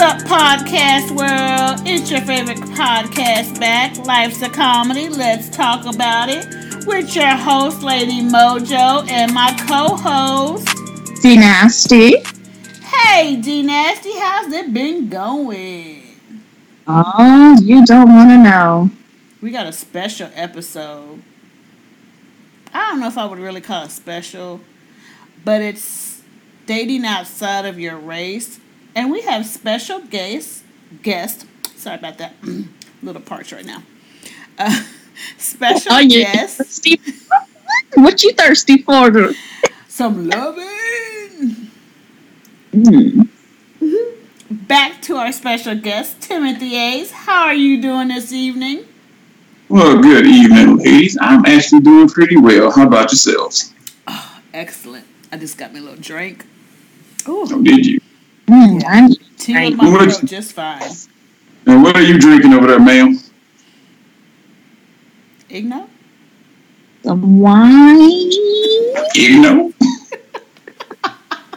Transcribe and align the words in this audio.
up, 0.00 0.18
podcast 0.22 1.10
world? 1.10 1.82
It's 1.84 2.08
your 2.08 2.20
favorite 2.20 2.58
podcast 2.58 3.58
back. 3.58 3.96
Life's 3.98 4.40
a 4.42 4.48
comedy. 4.48 5.08
Let's 5.08 5.48
talk 5.48 5.86
about 5.92 6.28
it. 6.28 6.46
With 6.86 7.16
your 7.16 7.34
host, 7.34 7.82
Lady 7.82 8.20
Mojo, 8.20 9.08
and 9.08 9.34
my 9.34 9.52
co-host, 9.68 10.68
D 11.20 11.36
Nasty. 11.36 12.22
Hey, 12.84 13.36
D 13.36 13.64
Nasty, 13.64 14.16
how's 14.18 14.52
it 14.52 14.72
been 14.72 15.08
going? 15.08 16.02
Oh, 16.86 17.56
you 17.60 17.84
don't 17.84 18.08
want 18.08 18.30
to 18.30 18.38
know. 18.38 18.90
We 19.42 19.50
got 19.50 19.66
a 19.66 19.72
special 19.72 20.30
episode. 20.34 21.22
I 22.72 22.90
don't 22.90 23.00
know 23.00 23.08
if 23.08 23.18
I 23.18 23.24
would 23.24 23.40
really 23.40 23.60
call 23.60 23.84
it 23.84 23.90
special, 23.90 24.60
but 25.44 25.60
it's 25.60 26.22
dating 26.66 27.04
outside 27.04 27.64
of 27.64 27.80
your 27.80 27.96
race, 27.96 28.60
and 28.98 29.12
we 29.12 29.20
have 29.22 29.46
special 29.46 30.00
guests. 30.00 30.64
Guest, 31.02 31.46
sorry 31.76 31.98
about 31.98 32.18
that, 32.18 32.34
little 33.02 33.22
parch 33.22 33.52
right 33.52 33.64
now. 33.64 33.82
Uh, 34.58 34.82
special 35.38 35.92
Are 35.92 36.02
you 36.02 36.24
guest, 36.24 36.58
thirsty? 36.58 37.00
What 37.94 38.22
you 38.22 38.32
thirsty 38.32 38.82
for? 38.82 39.32
some 39.88 40.28
loving. 40.28 41.70
Mm. 42.72 43.28
Back 44.50 45.00
to 45.02 45.16
our 45.16 45.32
special 45.32 45.74
guest, 45.74 46.20
Timothy 46.20 46.76
Ace. 46.76 47.10
How 47.10 47.46
are 47.46 47.54
you 47.54 47.80
doing 47.80 48.08
this 48.08 48.32
evening? 48.32 48.84
Well, 49.68 50.00
good 50.02 50.26
evening, 50.26 50.78
ladies. 50.78 51.16
I'm 51.20 51.44
actually 51.46 51.80
doing 51.80 52.08
pretty 52.08 52.36
well. 52.36 52.70
How 52.70 52.86
about 52.86 53.10
yourselves? 53.12 53.72
Excellent. 54.52 55.06
I 55.32 55.36
just 55.36 55.56
got 55.56 55.72
me 55.72 55.80
a 55.80 55.82
little 55.82 56.00
drink. 56.00 56.44
Oh, 57.26 57.62
did 57.62 57.86
you? 57.86 58.00
Mm, 58.48 58.82
I'm 58.88 59.10
Tea 59.36 59.54
Right. 59.54 59.70
with 59.70 59.78
my 59.78 59.90
What- 59.90 60.10
throat 60.12 60.24
just 60.24 60.52
fine. 60.54 60.82
And 61.66 61.82
what 61.82 61.96
are 61.96 62.02
you 62.02 62.18
drinking 62.18 62.54
over 62.54 62.66
there, 62.66 62.80
ma'am? 62.80 63.20
Igno? 65.50 65.86
the 67.04 67.14
wine. 67.14 68.10
You 69.14 69.40
know? 69.40 69.72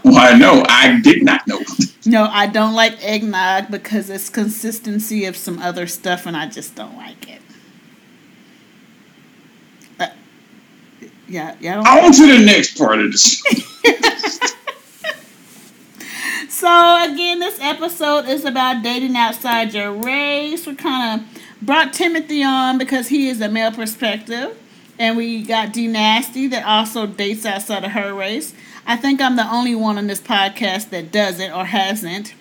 Why, 0.04 0.34
no, 0.38 0.64
I 0.70 1.00
did 1.04 1.24
not 1.24 1.46
know. 1.48 1.60
No, 2.06 2.26
I 2.32 2.46
don't 2.48 2.74
like 2.74 3.04
eggnog 3.04 3.70
because 3.70 4.10
it's 4.10 4.30
consistency 4.30 5.26
of 5.26 5.36
some 5.36 5.60
other 5.60 5.88
stuff, 5.88 6.26
and 6.26 6.38
I 6.38 6.48
just 6.48 6.76
don't 6.76 6.96
like 6.96 7.28
it. 7.30 7.42
Uh, 10.00 10.08
yeah, 11.28 11.56
yeah. 11.60 11.82
I 11.86 11.96
don't- 12.00 12.06
On 12.06 12.12
to 12.14 12.28
the 12.38 12.46
next 12.46 12.78
part 12.78 13.00
of 13.00 13.12
this. 13.12 13.42
So 16.62 17.04
again, 17.12 17.40
this 17.40 17.60
episode 17.60 18.28
is 18.28 18.46
about 18.46 18.84
dating 18.84 19.18
outside 19.18 19.74
your 19.74 19.92
race. 19.92 20.68
We 20.68 20.76
kind 20.76 21.20
of 21.20 21.42
brought 21.60 21.92
Timothy 21.92 22.44
on 22.44 22.78
because 22.78 23.08
he 23.08 23.30
is 23.30 23.42
a 23.42 23.50
male 23.50 23.72
perspective, 23.72 24.56
and 25.00 25.18
we 25.18 25.42
got 25.42 25.74
D 25.74 25.88
Nasty 25.88 26.46
that 26.50 26.64
also 26.64 27.08
dates 27.08 27.48
outside 27.48 27.84
of 27.84 27.94
her 27.94 28.14
race. 28.14 28.54
I 28.86 28.96
think 28.96 29.20
I'm 29.22 29.38
the 29.38 29.52
only 29.52 29.74
one 29.74 29.98
on 29.98 30.06
this 30.06 30.22
podcast 30.22 30.92
that 30.92 31.12
doesn't 31.12 31.52
or 31.52 31.66
hasn't. 31.66 32.36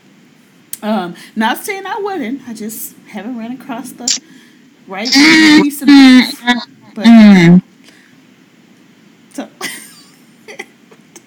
Um, 0.83 1.15
not 1.35 1.57
saying 1.57 1.87
I 1.87 1.97
wouldn't. 2.03 2.47
I 2.47 2.53
just 2.53 2.95
haven't 3.09 3.39
ran 3.39 3.53
across 3.53 3.93
the 3.93 4.21
right 4.87 5.09
piece 5.63 5.81
of 5.81 5.89
but 6.95 7.07
Mm. 7.07 7.63
so 9.33 9.49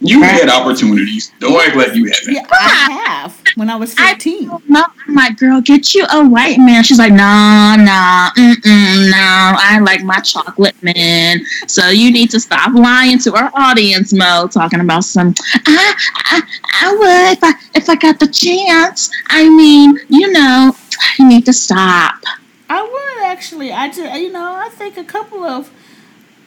You 0.03 0.21
had 0.21 0.49
opportunities. 0.49 1.31
Don't 1.39 1.59
act 1.65 1.75
like 1.75 1.95
you 1.95 2.05
haven't. 2.05 2.33
yeah, 2.33 2.47
I 2.51 2.91
have 3.05 3.41
when 3.55 3.69
I 3.69 3.75
was 3.75 3.95
I 3.97 4.13
15. 4.13 4.49
No, 4.67 4.85
I'm 5.07 5.15
like, 5.15 5.37
girl, 5.37 5.61
get 5.61 5.95
you 5.95 6.05
a 6.11 6.27
white 6.27 6.57
man. 6.57 6.83
She's 6.83 6.99
like, 6.99 7.13
nah, 7.13 7.75
nah, 7.77 8.31
mm-mm, 8.31 9.11
no. 9.11 9.55
I 9.57 9.79
like 9.79 10.03
my 10.03 10.19
chocolate 10.19 10.81
man. 10.83 11.45
So 11.67 11.89
you 11.89 12.11
need 12.11 12.29
to 12.31 12.39
stop 12.39 12.73
lying 12.73 13.19
to 13.19 13.33
our 13.35 13.49
audience, 13.53 14.13
Mo, 14.13 14.47
talking 14.51 14.81
about 14.81 15.05
some. 15.05 15.33
I, 15.65 15.95
I, 16.15 16.41
I 16.81 16.95
would 16.95 17.37
if 17.37 17.43
I 17.43 17.53
if 17.75 17.89
I 17.89 17.95
got 17.95 18.19
the 18.19 18.27
chance. 18.27 19.09
I 19.29 19.49
mean, 19.49 19.97
you 20.09 20.31
know, 20.31 20.75
you 21.17 21.27
need 21.27 21.45
to 21.45 21.53
stop. 21.53 22.15
I 22.69 22.81
would 22.81 23.25
actually. 23.25 23.71
I 23.71 23.87
just, 23.87 24.19
you 24.19 24.31
know, 24.31 24.53
I 24.55 24.69
think 24.69 24.97
a 24.97 25.03
couple 25.03 25.43
of 25.43 25.71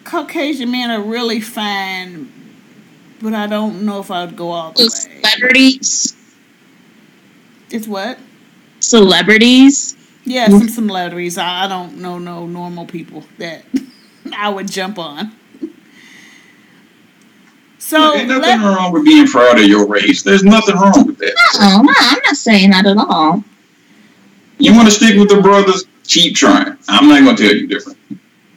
Caucasian 0.04 0.70
men 0.70 0.90
are 0.90 1.02
really 1.02 1.40
fine, 1.40 2.30
but 3.22 3.34
I 3.34 3.46
don't 3.46 3.84
know 3.84 4.00
if 4.00 4.10
I 4.10 4.24
would 4.24 4.36
go 4.36 4.50
all 4.50 4.72
the 4.72 4.82
way. 4.84 4.88
Celebrities, 4.88 6.14
It's 7.70 7.86
what? 7.86 8.18
celebrities. 8.80 9.96
Yeah, 10.24 10.48
some 10.48 10.68
celebrities. 10.68 11.38
I, 11.38 11.64
I 11.64 11.68
don't 11.68 11.98
know 11.98 12.18
no 12.18 12.46
normal 12.46 12.86
people 12.86 13.24
that 13.38 13.64
I 14.36 14.48
would 14.48 14.70
jump 14.70 14.98
on. 14.98 15.32
So 17.78 18.14
There's 18.14 18.26
nothing 18.26 18.42
let, 18.42 18.76
wrong 18.76 18.92
with 18.92 19.04
being 19.04 19.28
proud 19.28 19.60
of 19.60 19.64
your 19.64 19.86
race. 19.86 20.24
There's 20.24 20.42
nothing 20.42 20.74
wrong 20.74 21.06
with 21.06 21.18
that. 21.18 21.34
Oh, 21.60 21.82
no, 21.84 21.92
I'm 21.96 22.18
not 22.24 22.34
saying 22.34 22.70
that 22.70 22.84
at 22.84 22.96
all. 22.96 23.44
You 24.58 24.74
want 24.74 24.88
to 24.88 24.90
stick 24.90 25.16
with 25.16 25.28
the 25.28 25.40
brothers? 25.40 25.84
Keep 26.02 26.34
trying. 26.34 26.76
I'm 26.88 27.06
not 27.08 27.22
going 27.22 27.36
to 27.36 27.42
tell 27.44 27.54
you 27.54 27.68
different. 27.68 27.96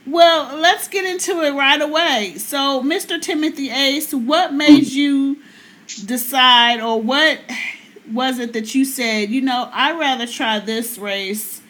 Well, 0.10 0.58
let's 0.58 0.88
get 0.88 1.06
into 1.06 1.42
it 1.42 1.52
right 1.52 1.82
away. 1.82 2.36
So, 2.38 2.82
Mr. 2.84 3.22
Timothy 3.22 3.70
Ace, 3.70 4.14
what 4.14 4.54
made 4.54 4.88
you 4.88 5.38
decide, 6.06 6.82
or 6.82 7.02
what 7.02 7.40
was 8.12 8.40
it 8.40 8.54
that 8.54 8.74
you 8.74 8.86
said, 8.86 9.30
you 9.30 9.42
know, 9.42 9.70
I'd 9.72 10.00
rather 10.00 10.26
try 10.26 10.60
this 10.60 10.98
race? 10.98 11.62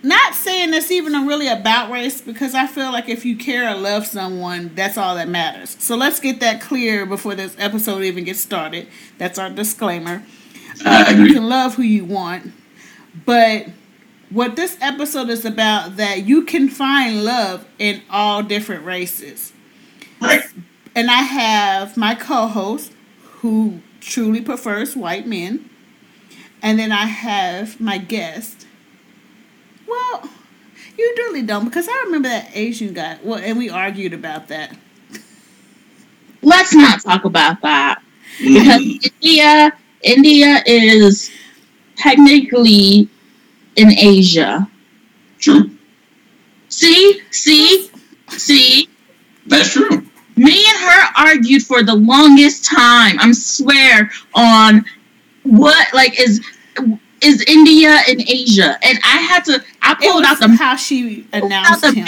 Not 0.00 0.34
saying 0.34 0.72
it's 0.74 0.92
even 0.92 1.14
a 1.16 1.26
really 1.26 1.48
about 1.48 1.90
race 1.90 2.20
because 2.20 2.54
I 2.54 2.68
feel 2.68 2.92
like 2.92 3.08
if 3.08 3.24
you 3.24 3.36
care 3.36 3.68
or 3.68 3.74
love 3.74 4.06
someone, 4.06 4.70
that's 4.76 4.96
all 4.96 5.16
that 5.16 5.28
matters. 5.28 5.76
So 5.80 5.96
let's 5.96 6.20
get 6.20 6.38
that 6.38 6.60
clear 6.60 7.04
before 7.04 7.34
this 7.34 7.56
episode 7.58 8.04
even 8.04 8.22
gets 8.22 8.40
started. 8.40 8.86
That's 9.18 9.40
our 9.40 9.50
disclaimer. 9.50 10.22
Uh, 10.84 11.14
you 11.16 11.34
can 11.34 11.48
love 11.48 11.74
who 11.74 11.82
you 11.82 12.04
want, 12.04 12.52
but 13.26 13.66
what 14.30 14.56
this 14.56 14.76
episode 14.80 15.28
is 15.30 15.44
about 15.44 15.96
that 15.96 16.26
you 16.26 16.42
can 16.44 16.68
find 16.68 17.24
love 17.24 17.66
in 17.78 18.02
all 18.10 18.42
different 18.42 18.84
races. 18.84 19.52
Right. 20.20 20.42
And 20.94 21.10
I 21.10 21.22
have 21.22 21.96
my 21.96 22.14
co-host 22.14 22.92
who 23.40 23.80
truly 24.00 24.40
prefers 24.40 24.96
white 24.96 25.26
men. 25.26 25.68
And 26.62 26.78
then 26.78 26.92
I 26.92 27.06
have 27.06 27.80
my 27.80 27.98
guest. 27.98 28.66
Well, 29.86 30.28
you 30.98 31.14
really 31.18 31.42
don't 31.42 31.64
because 31.64 31.88
I 31.88 32.02
remember 32.06 32.28
that 32.28 32.50
Asian 32.54 32.92
guy. 32.94 33.18
Well, 33.22 33.38
and 33.38 33.58
we 33.58 33.68
argued 33.70 34.12
about 34.12 34.48
that. 34.48 34.76
Let's 36.42 36.74
not 36.74 37.02
talk 37.02 37.24
about 37.24 37.60
that. 37.62 38.00
because 38.38 38.82
Mhm. 38.82 39.00
India, 39.22 39.72
India 40.02 40.62
is 40.66 41.30
technically 41.96 43.08
in 43.78 43.92
Asia. 43.92 44.68
True. 45.38 45.70
See, 46.68 47.22
see, 47.30 47.90
see. 48.28 48.88
That's 49.46 49.72
true. 49.72 50.04
Me 50.36 50.64
and 50.68 50.78
her 50.78 51.12
argued 51.16 51.62
for 51.62 51.82
the 51.82 51.94
longest 51.94 52.64
time. 52.64 53.16
I'm 53.18 53.32
swear 53.32 54.10
on 54.34 54.84
what 55.44 55.86
like 55.94 56.20
is 56.20 56.44
is 57.20 57.42
India 57.48 57.98
in 58.06 58.20
Asia, 58.20 58.78
and 58.82 58.98
I 59.04 59.18
had 59.18 59.44
to. 59.46 59.62
I 59.82 59.94
pulled 59.94 60.24
out 60.24 60.38
the 60.38 60.48
how 60.48 60.76
she 60.76 61.26
announced 61.32 61.84
him. 61.84 62.06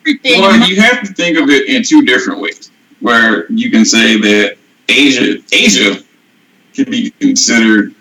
everything. 0.00 0.40
Well, 0.40 0.68
you 0.68 0.80
have 0.80 1.06
to 1.06 1.12
think 1.12 1.38
of 1.38 1.50
it 1.50 1.68
in 1.68 1.82
two 1.82 2.02
different 2.02 2.40
ways. 2.40 2.70
Where 3.00 3.50
you 3.50 3.70
can 3.70 3.84
say 3.84 4.18
that 4.18 4.56
Asia, 4.88 5.42
Asia, 5.52 6.02
can 6.74 6.90
be 6.90 7.10
considered. 7.10 7.94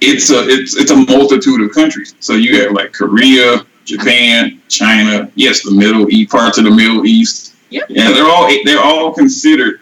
It's 0.00 0.30
a 0.30 0.48
it's 0.48 0.76
it's 0.76 0.90
a 0.90 0.96
multitude 0.96 1.60
of 1.60 1.72
countries. 1.72 2.14
So 2.20 2.34
you 2.34 2.62
have 2.62 2.72
like 2.72 2.92
Korea, 2.92 3.64
Japan, 3.84 4.60
China. 4.68 5.30
Yes, 5.34 5.62
the 5.62 5.72
Middle 5.72 6.08
East 6.10 6.30
parts 6.30 6.58
of 6.58 6.64
the 6.64 6.70
Middle 6.70 7.04
East. 7.06 7.54
Yep. 7.70 7.86
Yeah, 7.88 8.10
they're 8.12 8.24
all 8.28 8.48
they're 8.64 8.80
all 8.80 9.12
considered 9.12 9.80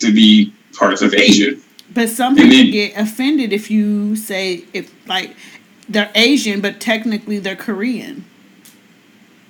to 0.00 0.12
be 0.12 0.52
parts 0.74 1.00
of 1.02 1.14
Asia. 1.14 1.52
But 1.94 2.10
some 2.10 2.36
And 2.38 2.50
people 2.50 2.64
then- 2.64 2.70
get 2.70 2.96
offended 2.98 3.52
if 3.52 3.70
you 3.70 4.14
say 4.16 4.64
if 4.74 4.92
like 5.08 5.34
they're 5.88 6.10
Asian, 6.14 6.60
but 6.60 6.78
technically 6.80 7.38
they're 7.38 7.56
Korean. 7.56 8.24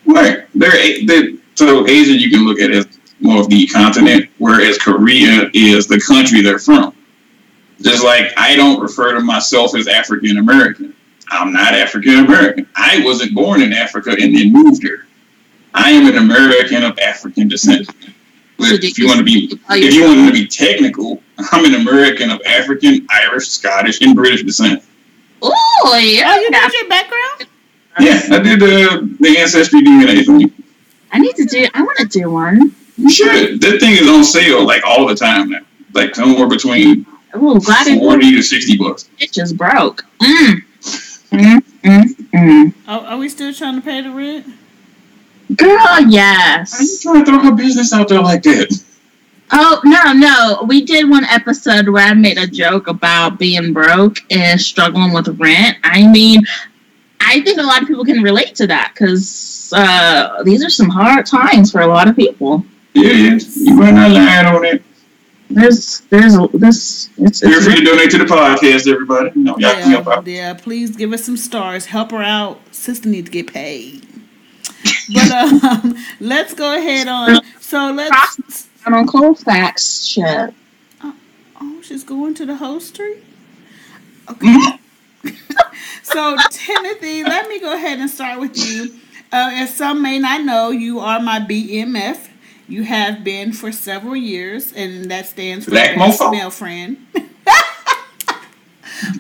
Right. 0.05 0.45
They're, 0.55 0.77
a- 0.77 1.05
they 1.05 1.35
so 1.57 1.87
Asia 1.89 2.13
you 2.13 2.31
can 2.31 2.45
look 2.47 2.61
at 2.61 2.71
as 2.71 2.87
more 3.21 3.41
of 3.41 3.49
the 3.49 3.67
continent, 3.67 4.31
whereas 4.39 4.79
Korea 4.79 5.51
is 5.55 5.87
the 5.89 6.01
country 6.01 6.43
they're 6.43 6.59
from. 6.61 6.95
Just 7.81 8.03
like 8.05 8.33
I 8.37 8.57
don't 8.57 8.81
refer 8.81 9.13
to 9.15 9.21
myself 9.21 9.75
as 9.75 9.87
African 9.89 10.39
American. 10.39 10.95
I'm 11.31 11.53
not 11.53 11.75
African 11.75 12.25
American. 12.25 12.67
I 12.77 13.03
wasn't 13.05 13.35
born 13.35 13.61
in 13.63 13.73
Africa 13.73 14.11
and 14.19 14.35
then 14.37 14.53
moved 14.53 14.83
here. 14.83 15.07
I 15.75 15.91
am 15.91 16.07
an 16.07 16.17
American 16.17 16.85
of 16.85 16.99
African 16.99 17.49
descent. 17.49 17.87
So 18.59 18.75
if 18.75 18.83
you 18.99 19.05
you- 19.05 19.07
want 19.07 19.19
to 19.19 19.25
be 19.25 19.53
Oh, 19.69 19.75
if 19.75 19.93
you- 19.93 20.01
you 20.03 20.07
want 20.07 20.27
to 20.29 20.33
be 20.33 20.47
technical, 20.47 21.23
I'm 21.53 21.65
an 21.67 21.75
American 21.75 22.31
of 22.31 22.41
African, 22.47 23.07
Irish, 23.11 23.49
Scottish, 23.49 24.01
and 24.01 24.15
British 24.17 24.43
descent. 24.43 24.83
Oh 25.43 25.99
yeah. 26.03 26.33
Oh, 26.35 26.41
you 26.41 26.51
got 26.51 26.73
your 26.73 26.89
background? 26.89 27.47
Yeah, 28.01 28.21
I 28.31 28.39
did 28.39 28.61
the 28.61 29.09
the 29.21 29.39
ancestry 29.39 29.83
DNA 29.83 30.25
thing. 30.25 30.53
I 31.13 31.19
need 31.19 31.35
to 31.37 31.45
do. 31.45 31.67
I 31.75 31.83
want 31.83 31.99
to 31.99 32.07
do 32.07 32.31
one. 32.31 32.73
You 32.97 33.11
should. 33.11 33.61
That 33.61 33.81
thing 33.81 33.93
is 33.93 34.09
on 34.09 34.25
sale 34.25 34.65
like 34.65 34.83
all 34.87 35.07
the 35.07 35.15
time 35.15 35.51
now. 35.51 35.61
Like 35.93 36.15
somewhere 36.15 36.49
between 36.49 37.05
Oh, 37.39 37.61
glad 37.61 37.87
it 37.87 37.99
forty 37.99 38.33
to 38.33 38.43
sixty 38.43 38.77
bucks. 38.77 39.09
it 39.19 39.33
just 39.33 39.57
broke. 39.57 40.05
Mm. 40.21 40.63
Mm, 41.33 41.59
mm, 41.83 42.03
mm. 42.33 42.75
Are, 42.87 43.01
are 43.01 43.19
we 43.19 43.29
still 43.29 43.53
trying 43.53 43.75
to 43.77 43.81
pay 43.81 44.01
the 44.01 44.11
rent? 44.11 44.47
Girl, 45.57 45.79
How 45.79 45.99
you 46.01 46.11
yes. 46.11 47.03
trying 47.03 47.25
to 47.25 47.31
throw 47.31 47.39
her 47.41 47.53
business 47.53 47.93
out 47.93 48.09
there 48.09 48.21
like 48.23 48.43
that? 48.45 48.83
Oh 49.53 49.81
no, 49.85 50.13
no. 50.13 50.65
We 50.67 50.85
did 50.85 51.09
one 51.09 51.25
episode 51.25 51.89
where 51.89 52.07
I 52.07 52.15
made 52.15 52.39
a 52.39 52.47
joke 52.47 52.89
about 52.89 53.39
being 53.39 53.73
broke 53.73 54.19
and 54.31 54.61
struggling 54.61 55.13
with 55.13 55.29
rent. 55.39 55.77
I 55.85 56.07
mean, 56.07 56.43
I 57.21 57.41
think 57.43 57.59
a 57.59 57.63
lot 57.63 57.83
of 57.83 57.89
people 57.89 58.05
can 58.05 58.23
relate 58.23 58.55
to 58.57 58.67
that 58.69 58.93
because 58.95 59.73
uh, 59.77 60.43
these 60.43 60.65
are 60.65 60.71
some 60.71 60.89
hard 60.89 61.27
times 61.27 61.71
for 61.71 61.81
a 61.81 61.87
lot 61.87 62.09
of 62.09 62.17
people. 62.17 62.65
Yeah, 62.95 63.13
yeah. 63.13 63.39
You 63.55 63.75
might 63.75 63.93
not 63.93 64.11
lying 64.11 64.47
on 64.47 64.65
it. 64.65 64.83
There's, 65.49 66.01
there's 66.11 66.37
this. 66.53 67.09
It's, 67.19 67.41
Feel 67.41 67.63
free 67.63 67.77
to 67.77 67.85
donate 67.85 68.11
to 68.11 68.19
the 68.19 68.25
podcast, 68.25 68.91
everybody. 68.93 69.31
You 69.37 69.45
know, 69.45 69.57
y'all 69.59 69.73
can 69.75 69.91
help 69.91 70.07
Yeah, 70.07 70.13
out. 70.13 70.27
yeah. 70.27 70.55
Please 70.55 70.97
give 70.97 71.13
us 71.13 71.25
some 71.25 71.37
stars. 71.37 71.87
Help 71.87 72.11
her 72.11 72.23
out. 72.23 72.61
Sister 72.75 73.09
needs 73.09 73.27
to 73.27 73.33
get 73.33 73.53
paid. 73.53 74.07
But 75.13 75.31
um, 75.65 75.97
let's 76.21 76.53
go 76.55 76.77
ahead 76.77 77.07
on. 77.09 77.41
So 77.61 77.93
let's. 77.93 78.69
I'm 78.85 78.95
on 78.95 79.07
Colfax 79.07 80.05
shit. 80.05 80.53
Oh, 81.61 81.81
she's 81.83 82.05
going 82.05 82.35
to 82.35 82.47
the 82.47 82.57
host 82.57 82.97
tree. 82.97 83.19
Okay. 84.31 84.47
Mm-hmm. 84.47 85.29
so 86.03 86.37
Timothy, 86.51 87.23
let 87.25 87.49
me 87.49 87.61
go 87.61 87.73
ahead 87.75 87.99
and 87.99 88.11
start 88.11 88.41
with 88.41 88.57
you. 88.59 88.95
Uh, 89.33 89.51
as 89.55 89.75
some 89.75 90.03
may 90.03 90.19
not 90.19 90.45
know, 90.45 90.71
you 90.71 90.99
are 91.01 91.21
my 91.21 91.39
BMF. 91.41 92.29
You 92.69 92.83
have 92.83 93.23
been 93.23 93.53
for 93.53 93.71
several 93.71 94.17
years, 94.17 94.73
and 94.73 95.09
that 95.11 95.27
stands 95.27 95.67
for 95.67 95.71
Black 95.71 95.97
mofo? 95.97 96.33
male 96.33 96.51
friend. 96.51 97.07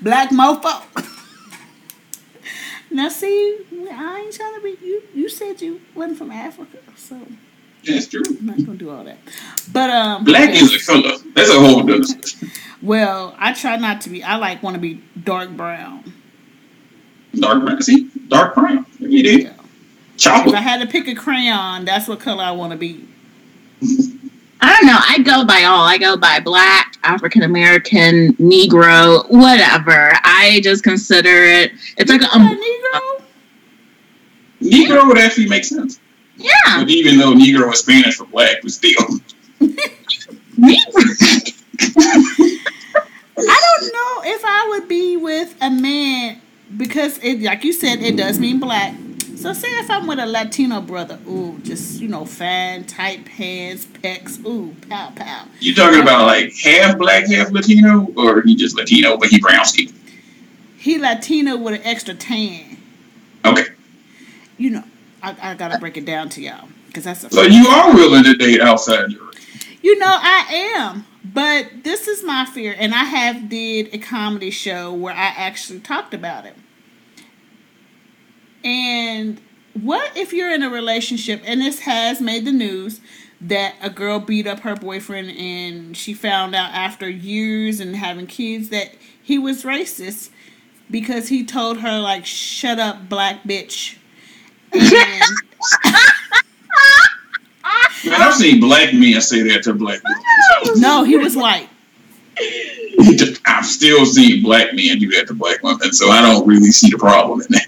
Black 0.02 0.30
mofo. 0.30 0.82
now, 2.90 3.08
see, 3.08 3.58
I 3.92 4.22
ain't 4.24 4.34
trying 4.34 4.54
to 4.56 4.60
be. 4.62 4.76
You, 4.84 5.02
you 5.14 5.28
said 5.28 5.62
you 5.62 5.80
wasn't 5.94 6.18
from 6.18 6.32
Africa, 6.32 6.78
so 6.96 7.20
That's 7.84 8.08
true. 8.08 8.22
I'm 8.26 8.46
not 8.46 8.64
gonna 8.64 8.78
do 8.78 8.90
all 8.90 9.04
that. 9.04 9.18
But 9.72 9.90
um, 9.90 10.24
Black 10.24 10.48
yes. 10.50 10.62
is 10.62 10.88
a 10.88 10.92
color. 10.92 11.16
That's 11.34 11.50
a 11.50 11.58
whole 11.60 11.80
other. 11.80 12.02
Well, 12.82 13.34
I 13.38 13.54
try 13.54 13.76
not 13.78 14.02
to 14.02 14.10
be. 14.10 14.22
I 14.22 14.36
like 14.36 14.62
want 14.62 14.74
to 14.74 14.80
be 14.80 15.02
dark 15.24 15.48
brown. 15.50 16.12
Dark 17.34 17.64
brown. 17.64 17.80
See? 17.82 18.10
Dark 18.28 18.54
brown. 18.54 18.84
You 18.98 19.22
did. 19.22 19.42
Yeah. 19.44 19.52
If 20.46 20.54
I 20.54 20.60
had 20.60 20.80
to 20.82 20.86
pick 20.86 21.08
a 21.08 21.14
crayon, 21.14 21.86
that's 21.86 22.06
what 22.06 22.20
color 22.20 22.44
I 22.44 22.50
want 22.52 22.72
to 22.72 22.78
be. 22.78 23.08
I 23.82 24.72
don't 24.72 24.86
know. 24.86 24.98
I 24.98 25.18
go 25.22 25.44
by 25.44 25.64
all. 25.64 25.84
I 25.84 25.98
go 25.98 26.16
by 26.16 26.40
black, 26.40 26.96
African 27.02 27.42
American, 27.42 28.34
Negro, 28.34 29.28
whatever. 29.30 30.12
I 30.24 30.60
just 30.62 30.82
consider 30.82 31.28
it. 31.44 31.72
It's 31.98 32.10
like 32.10 32.22
a 32.22 32.26
a 32.26 32.36
um, 32.36 32.58
Negro. 32.58 33.22
Negro 34.62 35.06
would 35.06 35.18
actually 35.18 35.48
make 35.48 35.64
sense. 35.64 36.00
yeah, 36.36 36.50
But 36.78 36.88
even 36.88 37.18
though 37.18 37.34
Negro 37.34 37.72
is 37.72 37.80
Spanish 37.80 38.16
for 38.16 38.24
black, 38.26 38.62
but 38.62 38.70
still. 38.70 39.06
Negro. 39.60 41.52
I 43.38 43.78
don't 43.78 43.92
know 43.92 44.32
if 44.32 44.42
I 44.44 44.66
would 44.70 44.88
be 44.88 45.16
with 45.18 45.54
a 45.60 45.70
man 45.70 46.40
because 46.76 47.18
it, 47.22 47.42
like 47.42 47.64
you 47.64 47.72
said, 47.72 48.00
it 48.00 48.16
does 48.16 48.38
mean 48.38 48.58
black. 48.58 48.94
So 49.46 49.52
say 49.52 49.68
if 49.78 49.88
I'm 49.88 50.08
with 50.08 50.18
a 50.18 50.26
Latino 50.26 50.80
brother, 50.80 51.20
ooh, 51.28 51.60
just 51.62 52.00
you 52.00 52.08
know, 52.08 52.24
fine, 52.24 52.82
tight 52.82 53.26
pants, 53.26 53.86
pecs, 53.86 54.44
ooh, 54.44 54.74
pow 54.88 55.12
pow. 55.14 55.44
You 55.60 55.72
talking 55.72 56.02
about 56.02 56.26
like 56.26 56.52
half 56.64 56.98
black, 56.98 57.28
half 57.28 57.52
Latino, 57.52 58.12
or 58.16 58.42
he 58.42 58.56
just 58.56 58.76
Latino 58.76 59.16
but 59.16 59.28
he 59.28 59.38
brown 59.38 59.64
skin? 59.64 59.94
He 60.76 60.98
Latino 60.98 61.56
with 61.56 61.74
an 61.74 61.82
extra 61.84 62.12
tan. 62.12 62.76
Okay, 63.44 63.66
You 64.58 64.70
know, 64.70 64.84
I, 65.22 65.36
I 65.40 65.54
gotta 65.54 65.78
break 65.78 65.96
it 65.96 66.04
down 66.04 66.28
to 66.30 66.42
y'all 66.42 66.66
because 66.88 67.04
that's 67.04 67.32
so 67.32 67.42
you 67.42 67.68
are 67.68 67.94
willing 67.94 68.24
to 68.24 68.34
date 68.34 68.60
outside 68.60 69.12
your. 69.12 69.30
You 69.80 69.96
know, 69.96 70.10
I 70.10 70.72
am. 70.76 71.06
But 71.24 71.84
this 71.84 72.08
is 72.08 72.24
my 72.24 72.46
fear, 72.46 72.74
and 72.76 72.92
I 72.92 73.04
have 73.04 73.48
did 73.48 73.94
a 73.94 73.98
comedy 73.98 74.50
show 74.50 74.92
where 74.92 75.14
I 75.14 75.26
actually 75.36 75.78
talked 75.78 76.14
about 76.14 76.46
it. 76.46 76.56
And 78.64 79.40
what 79.74 80.16
if 80.16 80.32
you're 80.32 80.52
in 80.52 80.62
a 80.62 80.70
relationship 80.70 81.42
and 81.44 81.60
this 81.60 81.80
has 81.80 82.20
made 82.20 82.44
the 82.44 82.52
news 82.52 83.00
that 83.40 83.74
a 83.82 83.90
girl 83.90 84.18
beat 84.18 84.46
up 84.46 84.60
her 84.60 84.74
boyfriend 84.74 85.30
and 85.30 85.96
she 85.96 86.14
found 86.14 86.54
out 86.54 86.70
after 86.72 87.08
years 87.08 87.80
and 87.80 87.94
having 87.96 88.26
kids 88.26 88.70
that 88.70 88.92
he 89.22 89.38
was 89.38 89.64
racist 89.64 90.30
because 90.90 91.28
he 91.28 91.44
told 91.44 91.80
her 91.80 91.98
like 91.98 92.24
shut 92.24 92.78
up 92.78 93.08
black 93.08 93.42
bitch. 93.44 93.96
And 94.72 95.22
Man, 98.04 98.22
I've 98.22 98.34
seen 98.34 98.60
black 98.60 98.94
men 98.94 99.20
say 99.20 99.42
that 99.42 99.64
to 99.64 99.74
black 99.74 100.00
women. 100.04 100.80
no, 100.80 101.02
he 101.02 101.16
was 101.16 101.34
white. 101.34 101.68
I've 103.46 103.66
still 103.66 104.06
seen 104.06 104.42
black 104.42 104.74
men 104.74 104.98
do 104.98 105.10
that 105.12 105.26
to 105.28 105.34
black 105.34 105.62
women, 105.62 105.92
so 105.92 106.10
I 106.10 106.22
don't 106.22 106.46
really 106.46 106.70
see 106.70 106.90
the 106.90 106.98
problem 106.98 107.40
in 107.40 107.46
that. 107.50 107.66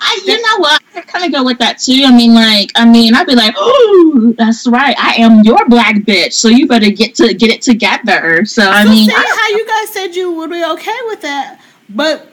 I, 0.00 0.20
you 0.24 0.40
know 0.40 0.58
what? 0.58 0.82
I 0.94 1.00
kind 1.02 1.24
of 1.24 1.32
go 1.32 1.44
with 1.44 1.58
that 1.58 1.78
too. 1.78 2.02
I 2.06 2.14
mean, 2.14 2.34
like, 2.34 2.70
I 2.76 2.84
mean, 2.84 3.14
I'd 3.14 3.26
be 3.26 3.34
like, 3.34 3.54
"Oh, 3.56 4.34
that's 4.38 4.66
right. 4.66 4.94
I 4.98 5.14
am 5.16 5.42
your 5.42 5.68
black 5.68 5.96
bitch, 5.96 6.32
so 6.34 6.48
you 6.48 6.66
better 6.66 6.90
get 6.90 7.14
to 7.16 7.34
get 7.34 7.50
it 7.50 7.62
together." 7.62 8.44
So 8.44 8.68
I 8.70 8.84
So 8.84 8.90
mean, 8.90 9.10
I- 9.10 9.14
how 9.14 9.56
you 9.56 9.66
guys 9.66 9.88
said 9.92 10.14
you 10.16 10.32
would 10.32 10.50
be 10.50 10.64
okay 10.64 10.98
with 11.06 11.20
that, 11.22 11.60
but 11.88 12.32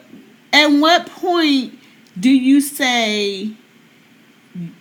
at 0.52 0.68
what 0.68 1.06
point 1.06 1.78
do 2.18 2.30
you 2.30 2.60
say 2.60 3.50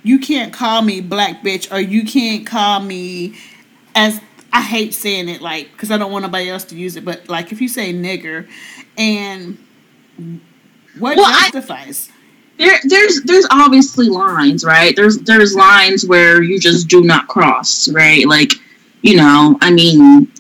you 0.04 0.20
can't 0.20 0.54
call 0.54 0.82
me 0.82 1.02
black 1.02 1.42
bitch 1.44 1.72
or 1.72 1.80
you 1.80 2.06
can't 2.06 2.46
call 2.48 2.80
me 2.80 3.36
as 3.94 4.22
I 4.54 4.62
hate 4.62 4.94
saying 4.94 5.28
it 5.28 5.42
like 5.42 5.70
because 5.74 5.92
I 5.92 5.98
don't 5.98 6.12
want 6.14 6.24
nobody 6.24 6.50
else 6.50 6.64
to 6.66 6.76
use 6.78 6.96
it, 6.96 7.04
but 7.04 7.28
like 7.28 7.52
if 7.52 7.60
you 7.62 7.68
say 7.68 7.94
nigger 7.94 8.48
and 8.98 9.58
what 10.98 11.18
Well, 11.18 11.26
I- 11.28 11.50
justifies? 11.52 12.10
There, 12.58 12.80
there's 12.86 13.22
there's 13.24 13.48
obviously 13.52 14.08
lines, 14.08 14.64
right? 14.64 14.96
There's 14.96 15.18
there's 15.20 15.56
lines 15.56 16.06
where 16.06 16.42
you 16.42 16.60
just 16.60 16.88
do 16.88 17.02
not 17.04 17.28
cross, 17.28 17.88
right? 17.90 18.26
Like, 18.28 18.54
you 19.02 19.18
know, 19.18 19.58
I 19.62 19.72
mean, 19.72 20.32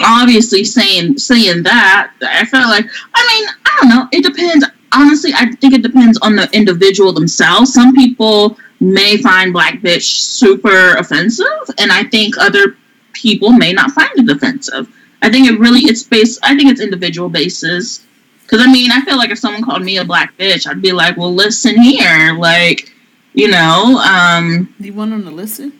obviously 0.00 0.64
saying 0.64 1.18
saying 1.18 1.62
that, 1.64 2.12
I 2.22 2.44
feel 2.46 2.60
like, 2.60 2.86
I 3.14 3.40
mean, 3.40 3.48
I 3.66 3.78
don't 3.80 3.88
know. 3.90 4.08
It 4.12 4.24
depends. 4.24 4.64
Honestly, 4.92 5.32
I 5.34 5.50
think 5.56 5.74
it 5.74 5.82
depends 5.82 6.18
on 6.18 6.34
the 6.34 6.48
individual 6.52 7.12
themselves. 7.12 7.74
Some 7.74 7.94
people 7.94 8.56
may 8.80 9.18
find 9.18 9.52
black 9.52 9.80
bitch 9.80 10.20
super 10.20 10.94
offensive, 10.94 11.46
and 11.78 11.92
I 11.92 12.04
think 12.04 12.38
other 12.38 12.76
people 13.12 13.50
may 13.50 13.72
not 13.72 13.90
find 13.90 14.10
it 14.16 14.30
offensive. 14.34 14.88
I 15.20 15.30
think 15.30 15.48
it 15.48 15.58
really 15.58 15.80
it's 15.80 16.02
based. 16.02 16.38
I 16.42 16.56
think 16.56 16.70
it's 16.70 16.80
individual 16.80 17.28
basis. 17.28 18.06
Because 18.48 18.66
I 18.66 18.72
mean, 18.72 18.90
I 18.90 19.02
feel 19.02 19.18
like 19.18 19.28
if 19.30 19.38
someone 19.38 19.62
called 19.62 19.82
me 19.82 19.98
a 19.98 20.04
black 20.06 20.34
bitch, 20.38 20.66
I'd 20.66 20.80
be 20.80 20.92
like, 20.92 21.18
well, 21.18 21.34
listen 21.34 21.78
here, 21.78 22.32
like, 22.32 22.90
you 23.34 23.48
know, 23.48 23.98
um, 23.98 24.74
Do 24.80 24.86
you 24.86 24.94
want 24.94 25.12
him 25.12 25.24
to 25.24 25.30
listen? 25.30 25.78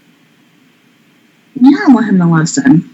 yeah, 1.54 1.78
I 1.88 1.92
want 1.94 2.06
him 2.08 2.18
to 2.18 2.26
listen. 2.26 2.90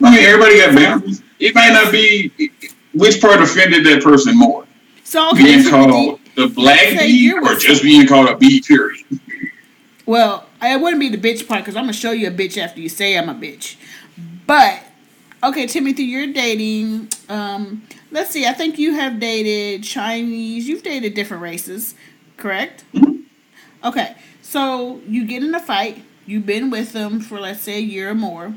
I 0.00 0.10
mean, 0.14 0.24
everybody 0.24 0.58
got 0.58 0.76
boundaries. 0.76 1.22
It 1.40 1.56
might 1.56 1.70
not 1.72 1.90
be 1.90 2.30
which 2.94 3.20
part 3.20 3.42
offended 3.42 3.84
that 3.86 4.02
person 4.04 4.38
more. 4.38 4.64
So 5.02 5.30
okay, 5.30 5.42
being 5.42 5.62
so 5.62 5.70
called 5.70 6.20
the 6.36 6.46
black 6.46 6.78
say 6.78 7.30
or 7.30 7.42
with- 7.42 7.60
just 7.60 7.82
being 7.82 8.06
called 8.06 8.28
a 8.28 8.36
bee, 8.36 8.62
period. 8.62 9.04
Well, 10.06 10.48
it 10.62 10.80
wouldn't 10.80 11.00
be 11.00 11.08
the 11.08 11.18
bitch 11.18 11.48
part 11.48 11.62
because 11.62 11.74
I'm 11.76 11.84
gonna 11.84 11.92
show 11.94 12.12
you 12.12 12.28
a 12.28 12.30
bitch 12.30 12.58
after 12.58 12.80
you 12.80 12.88
say 12.88 13.18
I'm 13.18 13.28
a 13.28 13.34
bitch. 13.34 13.74
But 14.46 14.82
okay, 15.42 15.66
Timothy, 15.66 16.04
you're 16.04 16.32
dating. 16.32 17.08
Um, 17.28 17.82
let's 18.14 18.30
see. 18.30 18.46
I 18.46 18.54
think 18.54 18.78
you 18.78 18.94
have 18.94 19.20
dated 19.20 19.82
Chinese. 19.84 20.66
You've 20.66 20.82
dated 20.82 21.12
different 21.12 21.42
races, 21.42 21.94
correct? 22.38 22.84
Okay, 23.84 24.14
so 24.40 25.02
you 25.06 25.26
get 25.26 25.42
in 25.42 25.54
a 25.54 25.60
fight. 25.60 26.02
You've 26.24 26.46
been 26.46 26.70
with 26.70 26.92
them 26.94 27.20
for 27.20 27.38
let's 27.38 27.60
say 27.60 27.76
a 27.76 27.80
year 27.80 28.08
or 28.10 28.14
more, 28.14 28.54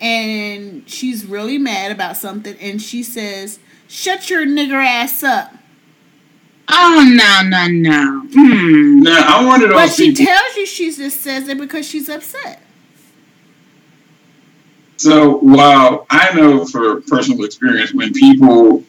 and 0.00 0.88
she's 0.88 1.26
really 1.26 1.58
mad 1.58 1.92
about 1.92 2.16
something, 2.16 2.56
and 2.58 2.80
she 2.80 3.02
says, 3.02 3.58
"Shut 3.88 4.30
your 4.30 4.46
nigger 4.46 4.82
ass 4.82 5.22
up." 5.22 5.52
Oh, 6.70 7.02
no, 7.02 7.48
no, 7.48 7.66
no. 7.66 8.26
Hmm. 8.32 9.00
Now, 9.02 9.38
I 9.40 9.44
one 9.46 9.62
of 9.62 9.70
But 9.70 9.86
those 9.86 9.96
she 9.96 10.10
people. 10.14 10.26
tells 10.26 10.56
you 10.56 10.66
she 10.66 10.92
just 10.94 11.20
says 11.22 11.48
it 11.48 11.56
because 11.58 11.86
she's 11.88 12.08
upset. 12.10 12.62
So 14.98 15.38
while 15.38 16.06
I 16.10 16.34
know 16.34 16.64
for 16.64 17.00
personal 17.02 17.44
experience, 17.44 17.94
when 17.94 18.12
people 18.12 18.84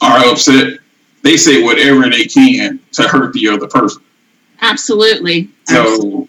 are 0.00 0.18
upset, 0.30 0.78
they 1.22 1.36
say 1.36 1.62
whatever 1.62 2.08
they 2.08 2.24
can 2.24 2.80
to 2.92 3.02
hurt 3.02 3.32
the 3.32 3.48
other 3.48 3.68
person. 3.68 4.02
Absolutely. 4.60 5.50
So 5.64 6.28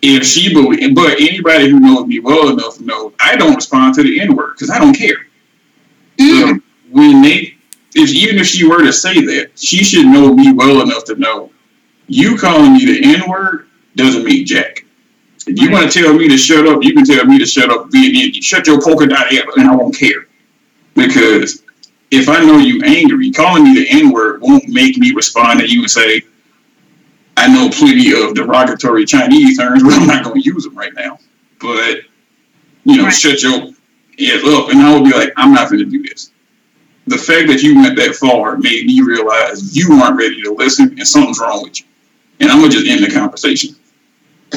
if 0.00 0.26
she 0.26 0.52
but 0.52 1.20
anybody 1.20 1.68
who 1.68 1.78
knows 1.78 2.06
me 2.06 2.18
well 2.20 2.48
enough 2.48 2.80
knows 2.80 3.12
I 3.20 3.36
don't 3.36 3.54
respond 3.54 3.94
to 3.96 4.02
the 4.02 4.20
N 4.20 4.34
word 4.34 4.54
because 4.54 4.70
I 4.70 4.78
don't 4.78 4.94
care. 4.94 5.26
Mm. 6.18 6.40
So 6.40 6.60
when 6.90 7.22
they, 7.22 7.56
if 7.94 8.10
even 8.10 8.38
if 8.38 8.46
she 8.46 8.66
were 8.66 8.82
to 8.82 8.92
say 8.92 9.14
that, 9.14 9.50
she 9.56 9.84
should 9.84 10.06
know 10.06 10.34
me 10.34 10.52
well 10.52 10.80
enough 10.80 11.04
to 11.04 11.16
know 11.16 11.50
you 12.08 12.36
calling 12.36 12.74
me 12.74 12.84
the 12.84 13.14
N 13.14 13.28
word 13.28 13.68
doesn't 13.94 14.24
mean 14.24 14.46
jack. 14.46 14.84
If 15.46 15.60
you 15.60 15.70
want 15.70 15.90
to 15.90 16.02
tell 16.02 16.14
me 16.14 16.28
to 16.28 16.36
shut 16.36 16.66
up, 16.66 16.82
you 16.82 16.94
can 16.94 17.04
tell 17.04 17.24
me 17.24 17.38
to 17.38 17.46
shut 17.46 17.70
up. 17.70 17.88
Shut 18.42 18.66
your 18.66 18.80
polka 18.80 19.06
dot 19.06 19.28
head, 19.28 19.44
and 19.56 19.68
I 19.68 19.74
won't 19.74 19.96
care 19.96 20.26
because 20.94 21.62
if 22.10 22.28
I 22.28 22.44
know 22.44 22.58
you 22.58 22.82
angry, 22.84 23.30
calling 23.32 23.64
me 23.64 23.74
the 23.74 23.86
N 23.90 24.10
word 24.12 24.40
won't 24.42 24.68
make 24.68 24.98
me 24.98 25.12
respond 25.14 25.60
to 25.60 25.68
you 25.68 25.80
and 25.82 25.90
say, 25.90 26.22
I 27.36 27.48
know 27.52 27.70
plenty 27.70 28.12
of 28.12 28.34
derogatory 28.34 29.04
Chinese 29.06 29.58
terms, 29.58 29.82
but 29.84 29.92
I'm 29.94 30.06
not 30.06 30.24
going 30.24 30.40
to 30.40 30.46
use 30.46 30.64
them 30.64 30.76
right 30.76 30.92
now. 30.94 31.18
But 31.60 32.02
you 32.84 32.96
know, 32.96 33.04
Right. 33.04 33.12
shut 33.14 33.42
your 33.42 33.52
head 34.18 34.44
up, 34.44 34.68
and 34.70 34.80
I 34.80 34.94
will 34.94 35.04
be 35.04 35.12
like, 35.12 35.32
I'm 35.36 35.52
not 35.52 35.70
going 35.70 35.84
to 35.84 35.90
do 35.90 36.02
this. 36.02 36.30
The 37.06 37.18
fact 37.18 37.48
that 37.48 37.62
you 37.62 37.76
went 37.76 37.96
that 37.96 38.14
far 38.14 38.56
made 38.58 38.86
me 38.86 39.00
realize 39.00 39.76
you 39.76 39.92
aren't 39.94 40.16
ready 40.18 40.40
to 40.42 40.52
listen, 40.54 40.90
and 40.90 41.06
something's 41.06 41.40
wrong 41.40 41.62
with 41.64 41.80
you. 41.80 41.86
And 42.40 42.50
I'm 42.50 42.58
gonna 42.60 42.72
just 42.72 42.86
end 42.86 43.04
the 43.04 43.10
conversation. 43.10 43.74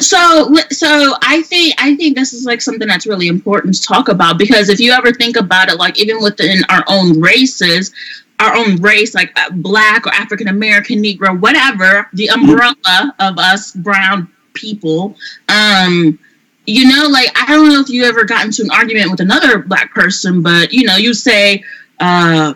So, 0.01 0.53
so 0.71 1.13
I 1.21 1.41
think 1.43 1.75
I 1.77 1.95
think 1.95 2.15
this 2.15 2.33
is 2.33 2.45
like 2.45 2.61
something 2.61 2.87
that's 2.87 3.07
really 3.07 3.27
important 3.27 3.75
to 3.75 3.81
talk 3.81 4.09
about 4.09 4.37
because 4.37 4.69
if 4.69 4.79
you 4.79 4.91
ever 4.91 5.13
think 5.13 5.37
about 5.37 5.69
it, 5.69 5.77
like 5.77 5.99
even 5.99 6.21
within 6.21 6.63
our 6.69 6.83
own 6.87 7.19
races, 7.21 7.93
our 8.39 8.55
own 8.55 8.75
race, 8.81 9.15
like 9.15 9.31
uh, 9.39 9.49
Black 9.51 10.05
or 10.05 10.13
African 10.13 10.49
American, 10.49 11.01
Negro, 11.01 11.39
whatever, 11.39 12.09
the 12.13 12.27
umbrella 12.27 13.15
of 13.19 13.37
us 13.37 13.71
brown 13.71 14.29
people, 14.53 15.15
um, 15.47 16.19
you 16.67 16.89
know, 16.89 17.07
like 17.07 17.29
I 17.35 17.53
don't 17.53 17.69
know 17.69 17.79
if 17.79 17.89
you 17.89 18.03
ever 18.03 18.25
got 18.25 18.45
into 18.45 18.63
an 18.63 18.71
argument 18.71 19.11
with 19.11 19.21
another 19.21 19.59
Black 19.59 19.93
person, 19.93 20.41
but 20.41 20.73
you 20.73 20.85
know, 20.85 20.97
you 20.97 21.13
say. 21.13 21.63
Uh, 21.99 22.53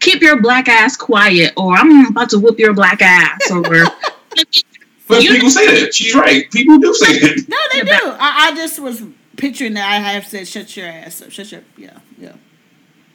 Keep 0.00 0.22
your 0.22 0.40
black 0.40 0.66
ass 0.66 0.96
quiet, 0.96 1.52
or 1.58 1.74
I'm 1.74 2.06
about 2.06 2.30
to 2.30 2.38
whoop 2.38 2.58
your 2.58 2.72
black 2.72 3.02
ass, 3.02 3.50
or 3.50 3.62
But 5.10 5.22
You- 5.22 5.32
people 5.32 5.50
say 5.50 5.66
that. 5.80 5.94
She's 5.94 6.14
right. 6.14 6.50
People 6.50 6.78
do 6.78 6.94
say 6.94 7.18
that. 7.18 7.48
No, 7.48 7.56
they 7.72 7.80
do. 7.84 8.16
I, 8.18 8.50
I 8.50 8.54
just 8.54 8.80
was 8.80 9.02
picturing 9.36 9.74
that 9.74 9.86
I 9.90 9.96
have 10.10 10.26
said, 10.26 10.46
"Shut 10.48 10.76
your 10.76 10.86
ass 10.86 11.20
up." 11.22 11.30
Shut 11.30 11.50
your 11.52 11.62
yeah, 11.76 11.98
yeah. 12.18 12.32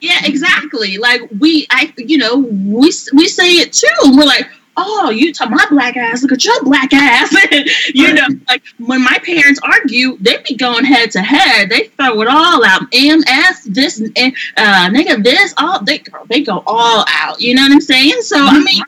Yeah, 0.02 0.20
exactly. 0.26 0.98
Like 0.98 1.22
we, 1.40 1.66
I, 1.72 1.94
you 1.98 2.18
know, 2.18 2.38
we 2.38 2.92
we 3.14 3.28
say 3.28 3.54
it 3.58 3.74
too. 3.74 3.88
We're 4.04 4.26
like, 4.26 4.48
oh, 4.78 5.10
you 5.10 5.34
talk 5.34 5.50
my 5.50 5.66
black 5.70 5.96
ass. 5.98 6.22
Look 6.22 6.34
at 6.34 6.44
your 6.46 6.64
black 6.64 6.94
ass. 6.94 7.34
you 7.94 8.14
know, 8.14 8.28
like 8.48 8.62
when 8.78 9.04
my 9.04 9.18
parents 9.24 9.60
argue, 9.64 10.18
they 10.20 10.38
be 10.48 10.56
going 10.56 10.86
head 10.86 11.12
to 11.12 11.22
head. 11.22 11.70
They 11.70 11.86
throw 11.88 12.22
it 12.22 12.28
all 12.28 12.64
out. 12.66 12.92
MF 12.92 13.74
this 13.74 14.00
and 14.00 14.36
uh, 14.58 14.90
nigga 14.90 15.24
this 15.24 15.54
all 15.58 15.84
they 15.84 16.00
girl, 16.00 16.26
they 16.28 16.42
go 16.42 16.64
all 16.68 17.06
out. 17.08 17.42
You 17.42 17.56
know 17.56 17.64
what 17.64 17.72
I'm 17.72 17.82
saying? 17.82 18.22
So 18.22 18.38
I 18.38 18.60
mean, 18.60 18.84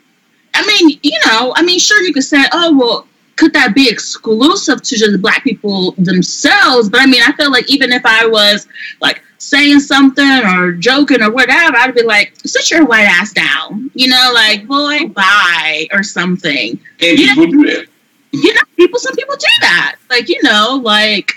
I 0.58 0.66
mean, 0.66 0.98
you 1.02 1.18
know, 1.26 1.52
I 1.56 1.62
mean, 1.62 1.78
sure 1.78 2.02
you 2.02 2.12
could 2.12 2.24
say, 2.24 2.44
oh 2.52 2.76
well. 2.76 3.06
Could 3.36 3.52
that 3.52 3.72
be 3.72 3.88
exclusive 3.88 4.82
to 4.82 4.96
just 4.96 5.22
black 5.22 5.44
people 5.44 5.92
themselves? 5.92 6.88
But 6.88 7.02
I 7.02 7.06
mean, 7.06 7.22
I 7.24 7.30
feel 7.36 7.52
like 7.52 7.70
even 7.70 7.92
if 7.92 8.02
I 8.04 8.26
was 8.26 8.66
like 9.00 9.22
saying 9.38 9.78
something 9.78 10.28
or 10.44 10.72
joking 10.72 11.22
or 11.22 11.30
whatever, 11.30 11.76
I'd 11.76 11.94
be 11.94 12.02
like, 12.02 12.32
sit 12.44 12.68
your 12.72 12.84
white 12.84 13.04
ass 13.04 13.32
down. 13.32 13.92
You 13.94 14.08
know, 14.08 14.32
like, 14.34 14.66
boy, 14.66 15.06
bye, 15.10 15.86
or 15.92 16.02
something. 16.02 16.80
And 17.00 17.16
Yeah. 17.16 17.34
people 17.36 17.46
do 17.46 17.66
that. 17.76 17.86
You 18.32 18.54
know, 18.54 18.60
people, 18.76 18.98
some 18.98 19.14
people 19.14 19.36
do 19.36 19.46
that. 19.60 19.94
Like, 20.10 20.28
you 20.28 20.42
know, 20.42 20.80
like, 20.82 21.32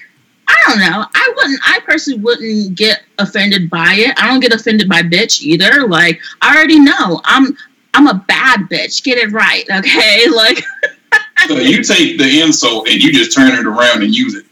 I 0.48 0.56
don't 0.68 0.80
know. 0.80 1.06
I 1.13 1.34
wouldn't, 1.36 1.60
I 1.63 1.82
personally 1.86 2.20
wouldn't 2.20 2.75
get 2.75 3.04
offended 3.20 3.70
by 3.70 3.94
it. 4.00 4.20
I 4.20 4.28
don't 4.28 4.40
get 4.40 4.54
offended 4.54 4.90
by 4.90 5.04
bitch 5.04 5.44
either. 5.44 5.88
Like, 5.88 6.20
I 6.42 6.56
already 6.56 6.80
know 6.80 7.22
I'm, 7.25 7.56
I'm 7.93 8.07
a 8.07 8.13
bad 8.27 8.62
bitch. 8.69 9.03
Get 9.03 9.17
it 9.17 9.31
right. 9.31 9.65
Okay. 9.69 10.25
Like, 10.36 10.63
So 11.48 11.57
you 11.57 11.83
take 11.83 12.17
the 12.19 12.41
insult 12.41 12.88
and 12.88 13.01
you 13.01 13.12
just 13.12 13.33
turn 13.36 13.51
it 13.53 13.65
around 13.65 14.03
and 14.03 14.13
use 14.15 14.36
it. 14.36 14.45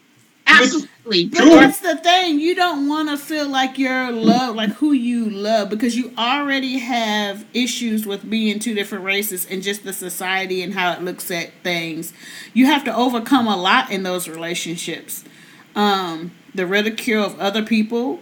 absolutely. 0.47 1.27
But 1.27 1.37
Sure. 1.37 1.55
that's 1.61 1.79
the 1.81 1.95
thing. 1.97 2.39
You 2.39 2.55
don't 2.55 2.87
want 2.87 3.09
to 3.09 3.17
feel 3.17 3.47
like 3.47 3.77
you're 3.77 4.11
loved, 4.11 4.57
like 4.57 4.71
who 4.73 4.91
you 4.91 5.29
love, 5.29 5.69
because 5.69 5.95
you 5.95 6.11
already 6.17 6.79
have 6.79 7.45
issues 7.53 8.05
with 8.07 8.27
being 8.29 8.59
two 8.59 8.73
different 8.73 9.03
races 9.05 9.45
and 9.49 9.61
just 9.63 9.83
the 9.83 9.93
society 9.93 10.61
and 10.63 10.73
how 10.73 10.91
it 10.93 11.01
looks 11.03 11.29
at 11.31 11.51
things. 11.63 12.11
You 12.53 12.65
have 12.65 12.83
to 12.85 12.95
overcome 12.95 13.47
a 13.47 13.55
lot 13.55 13.91
in 13.91 14.01
those 14.03 14.27
relationships. 14.27 15.23
Um, 15.75 16.31
the 16.55 16.65
ridicule 16.65 17.23
of 17.23 17.39
other 17.39 17.63
people, 17.63 18.19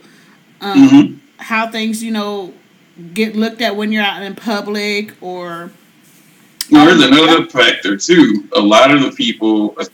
um, 0.62 0.90
Mhm. 0.90 1.18
how 1.38 1.70
things, 1.72 2.04
you 2.04 2.12
know, 2.12 2.54
get 3.14 3.36
looked 3.36 3.62
at 3.62 3.76
when 3.76 3.92
you're 3.92 4.04
out 4.04 4.24
in 4.24 4.36
public 4.36 5.14
or 5.22 5.72
Now, 6.72 6.82
um, 6.82 6.88
there's 6.88 7.12
another 7.12 7.46
factor 7.48 7.98
too. 7.98 8.48
A 8.56 8.60
lot 8.60 8.92
of 8.92 9.02
the 9.02 9.12
people, 9.12 9.76
at 9.80 9.90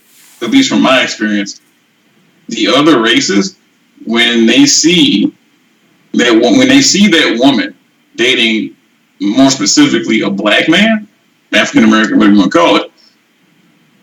least 0.50 0.68
from 0.68 0.82
my 0.82 1.02
experience, 1.02 1.60
the 2.48 2.68
other 2.68 3.00
races, 3.00 3.58
when 4.04 4.46
they 4.46 4.66
see 4.66 5.34
that 6.12 6.32
when 6.32 6.68
they 6.68 6.80
see 6.80 7.08
that 7.08 7.38
woman 7.38 7.76
dating, 8.16 8.76
more 9.20 9.50
specifically, 9.50 10.20
a 10.20 10.30
black 10.30 10.68
man, 10.68 11.08
African 11.52 11.84
American, 11.84 12.18
whatever 12.18 12.34
you 12.34 12.40
want 12.40 12.52
to 12.52 12.58
call 12.58 12.76
it, 12.76 12.92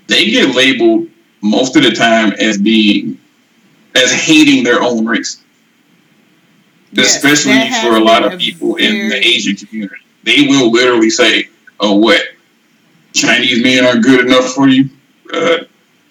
they 0.07 0.25
get 0.25 0.55
labeled 0.55 1.07
most 1.41 1.75
of 1.75 1.83
the 1.83 1.91
time 1.91 2.33
as 2.33 2.57
being 2.57 3.17
as 3.95 4.11
hating 4.11 4.63
their 4.63 4.81
own 4.81 5.05
race. 5.05 5.40
Yes, 6.93 7.15
Especially 7.15 7.53
for 7.81 7.95
a 7.95 8.03
lot 8.03 8.23
of 8.25 8.39
people 8.39 8.75
in 8.75 9.09
the 9.09 9.15
Asian 9.15 9.55
community. 9.55 9.95
They 10.23 10.47
will 10.47 10.71
literally 10.71 11.09
say, 11.09 11.49
Oh, 11.79 11.95
what? 11.97 12.21
Chinese 13.13 13.61
men 13.63 13.85
aren't 13.85 14.03
good 14.03 14.25
enough 14.25 14.53
for 14.53 14.67
you? 14.67 14.89
Uh, 15.33 15.59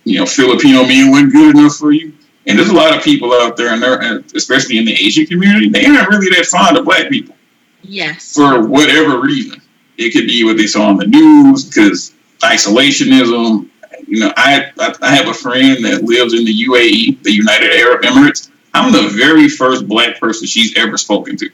you 0.05 0.19
know, 0.19 0.27
Filipino 0.27 0.85
men 0.85 1.11
weren't 1.11 1.33
good 1.33 1.55
enough 1.57 1.77
for 1.77 1.93
you? 1.93 2.13
And 2.47 2.59
there's 2.59 2.71
a 2.71 2.75
lot 2.75 2.97
of 2.97 3.03
people 3.05 3.33
out 3.35 3.57
there, 3.57 3.73
and 3.73 3.83
they're, 3.83 4.19
especially 4.35 4.79
in 4.79 4.85
the 4.87 4.93
Asian 4.95 5.27
community, 5.27 5.69
they 5.69 5.85
aren't 5.87 6.09
really 6.09 6.31
that 6.31 6.47
fond 6.47 6.77
of 6.77 6.85
black 6.87 7.09
people 7.11 7.37
Yes. 7.83 8.35
for 8.35 8.67
whatever 8.67 9.21
reason. 9.21 9.61
It 9.99 10.11
could 10.13 10.27
be 10.27 10.45
what 10.45 10.57
they 10.57 10.67
saw 10.67 10.87
on 10.89 10.97
the 10.97 11.07
news 11.07 11.67
because 11.67 12.15
isolationism. 12.41 13.69
You 14.07 14.21
know, 14.21 14.33
I, 14.37 14.73
I 14.79 14.95
I 15.03 15.15
have 15.15 15.29
a 15.29 15.35
friend 15.35 15.85
that 15.85 16.03
lives 16.05 16.33
in 16.35 16.45
the 16.45 16.65
UAE, 16.67 17.23
the 17.23 17.33
United 17.33 17.73
Arab 17.73 18.03
Emirates. 18.03 18.50
I'm 18.75 18.93
the 18.93 19.09
very 19.17 19.49
first 19.49 19.87
black 19.89 20.21
person 20.21 20.47
she's 20.47 20.77
ever 20.77 20.97
spoken 20.99 21.37
to. 21.39 21.51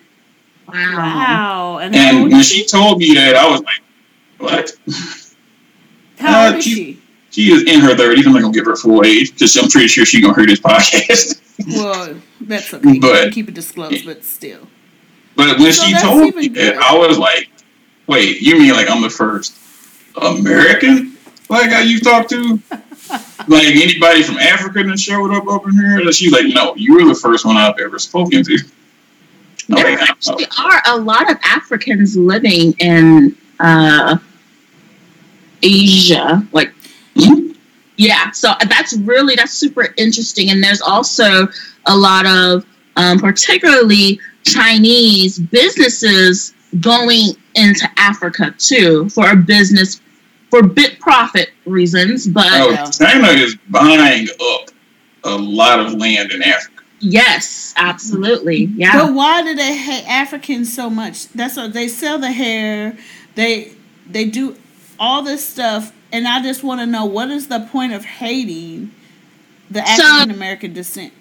Wow. 0.69 0.75
wow. 0.75 1.79
And 1.79 1.95
how 1.95 2.09
And 2.09 2.19
old 2.19 2.33
when 2.33 2.41
is 2.41 2.49
she 2.49 2.67
told 2.67 2.99
me 2.99 3.15
that, 3.15 3.37
I 3.37 3.49
was 3.51 3.63
like, 3.63 3.83
"What?" 4.39 4.73
How 6.19 6.47
old 6.47 6.55
uh, 6.55 6.59
is 6.59 6.65
she- 6.65 6.75
she? 6.75 7.03
She 7.31 7.53
is 7.53 7.65
in 7.65 7.81
her 7.81 7.95
30s. 7.95 8.25
I'm 8.27 8.33
not 8.33 8.41
gonna 8.41 8.55
give 8.55 8.65
her 8.65 8.77
full 8.77 9.05
age 9.05 9.33
because 9.35 9.55
I'm 9.59 9.69
pretty 9.69 9.89
sure 9.89 10.07
she's 10.07 10.23
gonna 10.23 10.35
hear 10.35 10.47
this 10.47 10.59
podcast. 10.61 11.39
Well, 11.69 12.15
that's 12.41 12.73
okay. 12.73 12.91
You 12.93 13.01
But- 13.01 13.25
can 13.25 13.33
keep 13.33 13.49
it 13.49 13.55
disclosed, 13.55 14.07
but 14.07 14.25
still. 14.25 14.67
But 15.35 15.59
when 15.59 15.71
So 15.73 15.85
she 15.85 15.95
told 15.99 16.35
me 16.35 16.45
even 16.45 16.55
that. 16.55 16.79
I 16.79 16.97
was 16.97 17.19
like, 17.19 17.51
"Wait, 18.07 18.41
you 18.41 18.59
mean 18.59 18.73
like 18.73 18.89
I'm 18.89 19.03
the 19.03 19.11
first 19.11 19.55
American 20.17 21.19
black 21.47 21.69
guy 21.69 21.83
you 21.83 22.01
talked 22.01 22.31
to? 22.31 22.59
like 23.49 23.67
anybody 23.69 24.23
from 24.23 24.39
Africa 24.39 24.83
that 24.85 24.99
showed 24.99 25.33
up 25.33 25.49
up 25.49 25.67
in 25.67 25.73
here?" 25.73 26.01
And 26.01 26.15
she's 26.15 26.33
like, 26.33 26.47
"No, 26.47 26.75
you 26.77 26.95
were 26.95 27.05
the 27.09 27.19
first 27.19 27.45
one 27.45 27.57
I've 27.57 27.79
ever 27.79 27.99
spoken 27.99 28.43
to." 28.45 28.59
No, 29.69 29.77
There 29.83 29.99
actually 29.99 30.47
are 30.59 30.83
a 30.87 30.97
lot 30.97 31.31
of 31.31 31.39
Africans 31.43 32.17
living 32.17 32.73
in 32.79 33.37
uh, 33.59 34.19
Asia. 35.63 36.47
Like, 36.53 36.73
Hmm? 37.19 37.53
yeah, 37.97 38.31
so 38.33 38.53
that's 38.69 38.95
really 38.99 39.35
that's 39.37 39.53
super 39.53 39.95
interesting. 39.97 40.51
And 40.51 40.63
there's 40.63 40.83
also 40.83 41.49
a 41.87 41.97
lot 41.97 42.27
of, 42.27 42.67
um, 42.97 43.19
particularly 43.19 44.21
Chinese 44.45 45.39
businesses 45.39 46.55
going 46.81 47.31
into 47.55 47.89
Africa 47.97 48.55
too 48.59 49.09
for 49.09 49.31
a 49.31 49.37
business 49.37 50.01
for 50.51 50.63
bit 50.63 50.99
profit 51.01 51.51
reasons. 51.65 52.27
But 52.27 52.47
Oh, 52.51 52.91
China 52.91 53.29
is 53.29 53.57
buying 53.69 54.29
up 54.41 54.71
a 55.25 55.37
lot 55.37 55.81
of 55.81 55.95
land 55.95 56.33
in 56.33 56.43
Africa. 56.43 56.83
yes, 57.01 57.75
absolutely, 57.77 58.65
yeah. 58.77 58.93
But 59.05 59.15
why 59.15 59.43
do 59.43 59.55
they 59.55 59.77
hate 59.77 60.05
Africans 60.09 60.73
so 60.73 60.89
much? 60.89 61.29
That's 61.29 61.57
what 61.57 61.73
they 61.73 61.89
sell 61.89 62.19
the 62.19 62.33
hair. 62.33 62.97
They 63.35 63.73
they 64.09 64.25
do 64.25 64.57
all 64.99 65.23
this 65.23 65.47
stuff, 65.47 65.93
and 66.13 66.27
I 66.29 66.43
just 66.43 66.63
want 66.63 66.81
to 66.81 66.87
know 66.87 67.05
what 67.05 67.31
is 67.31 67.49
the 67.49 67.61
point 67.71 67.93
of 67.93 68.05
hating 68.05 68.93
the 69.71 69.81
African 69.81 70.31
American 70.31 70.73
descent? 70.73 71.13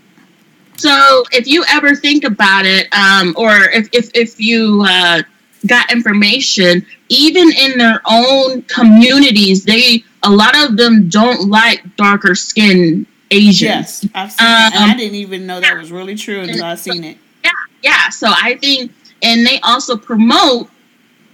So 0.78 1.24
if 1.32 1.48
you 1.48 1.64
ever 1.70 1.96
think 1.96 2.24
about 2.26 2.66
it, 2.66 2.88
um, 2.94 3.34
or 3.38 3.52
if, 3.74 3.88
if, 3.94 4.12
if 4.14 4.40
you 4.42 4.84
uh, 4.88 5.24
got 5.68 5.92
information, 5.92 6.86
even 7.10 7.52
in 7.52 7.78
their 7.78 8.02
own 8.06 8.62
communities, 8.64 9.64
they 9.64 10.04
a 10.24 10.30
lot 10.30 10.56
of 10.58 10.78
them 10.78 11.08
don't 11.10 11.50
like 11.50 11.84
darker 11.96 12.36
skin 12.36 13.06
Asians. 13.32 13.62
Yes, 13.62 14.08
I've 14.16 14.32
seen 14.32 14.48
and 14.48 14.74
I 14.76 14.92
Um, 14.92 14.98
didn't 14.98 15.16
even 15.16 15.46
know 15.46 15.60
that 15.60 15.78
was 15.78 15.92
really 15.92 16.16
true 16.16 16.42
until 16.42 16.64
I 16.64 16.76
seen 16.76 17.04
it. 17.04 17.18
Yeah, 17.44 17.52
yeah. 17.84 18.10
so 18.10 18.28
I 18.30 18.56
think, 18.56 18.92
and 19.22 19.46
they 19.46 19.60
also 19.62 19.98
promote 19.98 20.70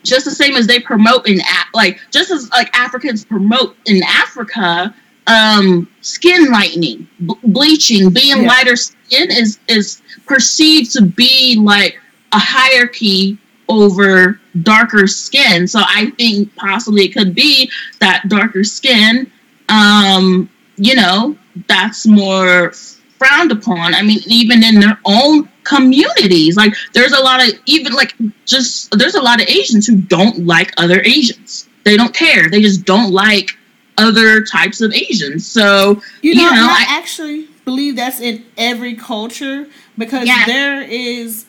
just 0.04 0.26
the 0.26 0.32
same 0.32 0.56
as 0.56 0.68
they 0.68 0.80
promote 0.80 1.28
in 1.28 1.40
like 1.74 2.00
just 2.12 2.32
as 2.32 2.50
like 2.52 2.76
Africans 2.78 3.24
promote 3.24 3.76
in 3.86 4.02
Africa, 4.04 4.94
um, 5.28 5.88
skin 6.02 6.52
lightening, 6.52 7.08
b- 7.26 7.36
bleaching, 7.44 8.10
being 8.10 8.42
Yeah. 8.42 8.48
lighter 8.48 8.76
skin 8.76 9.30
is 9.32 9.60
is 9.68 10.02
perceived 10.26 10.92
to 10.94 11.02
be 11.04 11.58
like 11.62 12.00
a 12.32 12.40
hierarchy 12.40 13.38
over 13.72 14.40
darker 14.64 15.08
skin. 15.08 15.68
So 15.68 15.80
I 15.82 16.12
think 16.18 16.54
possibly 16.56 17.04
it 17.06 17.14
could 17.14 17.34
be 17.36 17.72
that 18.00 18.24
darker 18.28 18.64
skin, 18.64 19.32
um, 19.70 20.50
you 20.78 20.96
know, 20.96 21.38
that's 21.68 22.06
more 22.08 22.72
frowned 23.18 23.52
upon. 23.52 23.94
I 23.94 24.02
mean, 24.02 24.20
even 24.28 24.64
in 24.64 24.80
their 24.80 25.00
own 25.06 25.50
communities, 25.64 26.56
like 26.58 26.74
there's 26.94 27.12
a 27.14 27.22
lot 27.22 27.42
of 27.48 27.54
even 27.66 27.94
like 27.94 28.14
just 28.46 28.92
there's 28.98 29.16
a 29.16 29.22
lot 29.22 29.42
of 29.42 29.48
Asians 29.48 29.88
who 29.88 29.98
don't 29.98 30.46
like 30.46 30.72
other 30.78 31.02
Asians. 31.02 31.68
They 31.84 31.98
don't 31.98 32.14
care. 32.14 32.50
They 32.50 32.62
just 32.62 32.86
don't 32.86 33.12
like 33.12 33.52
other 33.98 34.44
types 34.44 34.82
of 34.82 34.94
Asians. 34.94 35.46
So 35.46 36.02
You 36.22 36.36
know, 36.36 36.44
You 36.44 36.52
know, 36.56 36.68
I, 36.70 36.86
I- 36.90 36.98
actually 36.98 37.48
believe 37.66 37.96
that's 37.96 38.20
in 38.20 38.44
every 38.58 38.96
culture 38.96 39.68
because 39.98 40.28
Yeah. 40.28 40.46
there 40.48 40.82
is. 40.82 41.46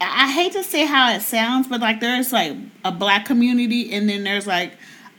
I 0.00 0.30
hate 0.30 0.52
to 0.52 0.62
say 0.62 0.84
how 0.84 1.12
it 1.12 1.22
sounds, 1.22 1.68
but 1.68 1.80
like 1.80 2.00
there's 2.00 2.32
like 2.32 2.54
a 2.84 2.92
black 2.92 3.24
community, 3.24 3.92
and 3.92 4.08
then 4.08 4.24
there's 4.24 4.46
like 4.46 4.72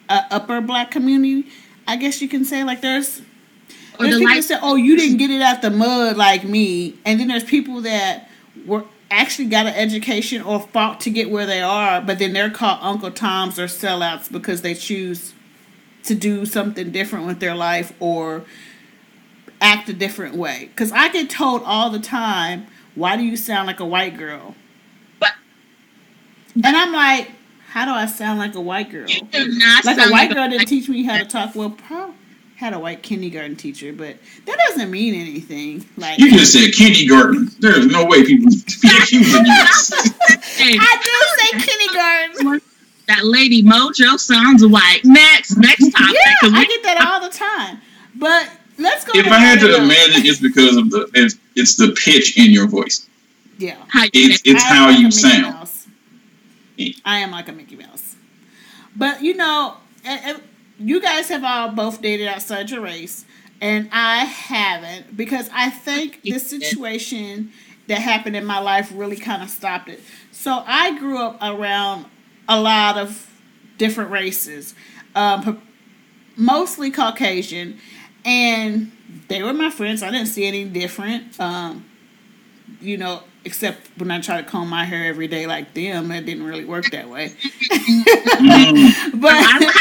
a 0.10 0.24
upper 0.32 0.62
black 0.62 0.92
community. 0.92 1.50
I 1.88 1.96
guess 1.96 2.22
you 2.22 2.28
can 2.28 2.46
say 2.46 2.64
like 2.64 2.82
there's 2.82 3.22
or 4.00 4.06
there's 4.06 4.16
the 4.16 4.20
people 4.20 4.26
like 4.26 4.36
that 4.42 4.44
say, 4.44 4.60
"Oh, 4.62 4.76
you 4.76 4.96
didn't 4.96 5.18
get 5.18 5.32
it 5.32 5.42
out 5.42 5.62
the 5.62 5.72
mud 5.72 6.18
like 6.18 6.44
me," 6.44 6.96
and 7.06 7.20
then 7.20 7.28
there's 7.28 7.44
people 7.44 7.82
that 7.82 8.30
were 8.66 8.86
actually 9.10 9.48
got 9.48 9.66
an 9.66 9.74
education 9.74 10.42
or 10.42 10.60
fought 10.60 11.00
to 11.02 11.10
get 11.10 11.30
where 11.30 11.46
they 11.46 11.62
are, 11.62 12.02
but 12.02 12.20
then 12.20 12.34
they're 12.34 12.50
called 12.50 12.80
Uncle 12.82 13.10
Toms 13.10 13.58
or 13.58 13.66
sellouts 13.66 14.32
because 14.32 14.62
they 14.62 14.74
choose 14.74 15.34
to 16.04 16.14
do 16.14 16.46
something 16.46 16.92
different 16.92 17.26
with 17.26 17.40
their 17.40 17.56
life 17.56 17.94
or 18.00 18.44
act 19.62 19.90
a 19.90 19.94
different 19.94 20.36
way. 20.36 20.70
Because 20.70 20.92
I 20.92 21.10
get 21.10 21.30
told 21.30 21.64
all 21.64 21.90
the 21.90 22.00
time, 22.00 22.68
"Why 22.96 23.18
do 23.18 23.24
you 23.24 23.36
sound 23.38 23.68
like 23.68 23.80
a 23.80 23.86
white 23.86 24.18
girl?" 24.18 24.56
But- 26.62 26.66
and 26.68 26.78
I'm 26.78 26.92
like, 26.94 27.32
"How 27.70 27.86
do 27.86 27.92
I 27.92 28.06
sound 28.06 28.40
like 28.40 28.56
a 28.56 28.62
white 28.62 28.92
girl?" 28.92 29.08
you 29.10 29.22
do 29.32 29.48
not 29.58 29.86
Like 29.86 29.98
a 29.98 30.02
white 30.02 30.12
like 30.12 30.34
girl 30.34 30.50
didn't 30.50 30.68
teach 30.68 30.90
me 30.90 31.04
how 31.04 31.18
to 31.18 31.26
talk. 31.26 31.56
Well, 31.56 31.70
probably 31.72 32.16
had 32.56 32.74
a 32.74 32.80
white 32.80 33.04
kindergarten 33.04 33.56
teacher, 33.56 33.94
but 33.94 34.18
that 34.46 34.58
doesn't 34.70 34.90
mean 34.90 35.14
anything. 35.14 35.86
Like 35.96 36.18
You 36.18 36.32
just 36.32 36.54
said 36.54 36.72
kindergarten. 36.74 37.52
There's 37.60 37.86
no 37.86 38.06
way 38.06 38.24
people 38.26 38.50
be 38.50 38.90
accusing 39.00 39.46
you. 39.46 39.66
I 40.80 40.98
do 41.04 41.60
say 41.62 41.72
kindergarten. 41.72 42.62
that 43.08 43.24
lady 43.24 43.64
Mojo 43.64 44.20
sounds 44.20 44.66
white. 44.66 45.02
Next, 45.06 45.56
next 45.58 45.92
topic. 45.92 46.16
Yeah, 46.26 46.34
'cause 46.42 46.52
we- 46.52 46.58
I 46.60 46.66
get 46.66 46.84
that 46.84 47.06
all 47.06 47.22
the 47.22 47.34
time. 47.36 47.78
But 48.16 48.50
let's 48.80 49.06
go. 49.06 49.12
If 49.18 49.28
I 49.28 49.38
had 49.40 49.60
to 49.60 49.68
Mario. 49.68 49.84
imagine, 49.84 50.26
it's 50.26 50.40
because 50.40 50.76
of 50.78 50.90
the 50.90 51.08
it's, 51.14 51.36
it's 51.56 51.76
the 51.76 51.90
pitch 52.04 52.38
in 52.38 52.52
your 52.52 52.68
voice. 52.68 53.06
yeah, 53.60 53.76
how 53.88 54.06
It's 54.14 54.42
it's 54.46 54.64
how 54.64 54.90
you 54.90 55.04
Mickey 55.06 55.12
sound. 55.12 55.70
I 57.06 57.20
am 57.20 57.32
like 57.32 57.48
a 57.48 57.52
Mickey 57.52 57.76
Mouse. 57.76 58.16
But 58.96 59.22
you 59.22 59.36
know, 59.36 59.78
eh, 60.06 60.20
eh, 60.24 60.38
you 60.80 61.02
guys 61.02 61.30
have 61.30 61.44
all 61.44 61.70
both 61.70 62.02
dated 62.02 62.28
outside 62.28 62.70
your 62.70 62.82
race, 62.82 63.26
and 63.62 63.90
I 63.92 64.26
haven't 64.26 65.16
because 65.16 65.50
I 65.54 65.70
think 65.70 66.22
the 66.24 66.40
situation 66.40 67.52
that 67.88 68.00
happened 68.00 68.36
in 68.36 68.46
my 68.46 68.60
life 68.60 68.92
really 68.94 69.16
kind 69.16 69.42
of 69.42 69.50
stopped 69.50 69.90
it. 69.90 70.02
So 70.32 70.64
I 70.66 70.98
grew 71.00 71.20
up 71.20 71.38
around 71.42 72.06
a 72.48 72.60
lot 72.60 72.98
of 72.98 73.30
different 73.78 74.12
races, 74.12 74.76
um, 75.16 75.62
mostly 76.36 76.92
Caucasian, 76.92 77.80
and 78.26 78.92
they 79.28 79.42
were 79.42 79.54
my 79.54 79.70
friends. 79.70 80.04
I 80.04 80.12
didn't 80.12 80.28
see 80.28 80.46
any 80.46 80.66
different. 80.66 81.40
Um, 81.40 81.86
you 82.82 82.98
know, 82.98 83.24
except 83.48 83.80
when 83.98 84.12
I 84.12 84.20
try 84.22 84.38
to 84.42 84.48
comb 84.48 84.70
my 84.70 84.86
hair 84.86 85.06
every 85.06 85.28
day 85.28 85.48
like 85.48 85.74
them, 85.74 86.12
it 86.12 86.26
didn't 86.26 86.44
really 86.44 86.66
work 86.66 86.86
that 86.92 87.10
way. 87.10 87.32
Mm. 88.38 89.20
But 89.22 89.32
I, 89.34 89.72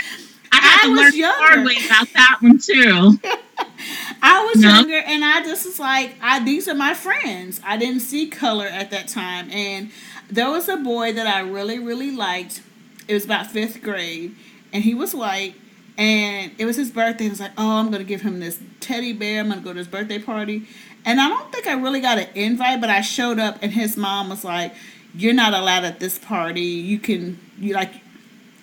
I 0.52 0.56
had 0.56 0.90
I 0.90 1.04
was 1.04 1.16
younger. 1.16 1.62
about 1.62 2.08
that 2.14 2.38
one 2.40 2.58
too. 2.58 3.18
I 4.22 4.44
was 4.54 4.62
No. 4.62 4.68
younger, 4.70 4.96
and 4.98 5.24
I 5.24 5.42
just 5.42 5.64
was 5.66 5.78
like, 5.78 6.14
I 6.22 6.42
these 6.44 6.68
are 6.68 6.74
my 6.74 6.94
friends. 6.94 7.60
I 7.64 7.76
didn't 7.76 8.00
see 8.00 8.28
color 8.28 8.66
at 8.66 8.90
that 8.90 9.08
time, 9.08 9.50
and 9.50 9.90
there 10.30 10.50
was 10.50 10.68
a 10.68 10.76
boy 10.76 11.12
that 11.12 11.26
I 11.26 11.40
really, 11.40 11.78
really 11.78 12.10
liked. 12.10 12.62
It 13.08 13.14
was 13.14 13.24
about 13.24 13.46
fifth 13.48 13.82
grade, 13.82 14.34
and 14.72 14.82
he 14.84 14.94
was 14.94 15.14
white, 15.14 15.54
and 15.98 16.52
it 16.58 16.64
was 16.64 16.76
his 16.76 16.90
birthday. 16.90 17.26
I 17.26 17.30
was 17.30 17.40
like, 17.40 17.52
oh, 17.56 17.78
I'm 17.78 17.90
gonna 17.90 18.04
give 18.04 18.22
him 18.22 18.40
this 18.40 18.58
teddy 18.80 19.12
bear. 19.12 19.40
I'm 19.40 19.48
gonna 19.48 19.60
go 19.60 19.72
to 19.72 19.78
his 19.78 19.88
birthday 19.88 20.18
party, 20.18 20.66
and 21.04 21.20
I 21.20 21.28
don't 21.28 21.52
think 21.52 21.66
I 21.66 21.74
really 21.74 22.00
got 22.00 22.18
an 22.18 22.28
invite, 22.34 22.80
but 22.80 22.90
I 22.90 23.00
showed 23.00 23.38
up, 23.38 23.58
and 23.62 23.72
his 23.72 23.96
mom 23.96 24.28
was 24.28 24.44
like, 24.44 24.74
"You're 25.14 25.34
not 25.34 25.54
allowed 25.54 25.84
at 25.84 26.00
this 26.00 26.18
party. 26.18 26.62
You 26.62 26.98
can, 26.98 27.38
you 27.58 27.74
like." 27.74 27.92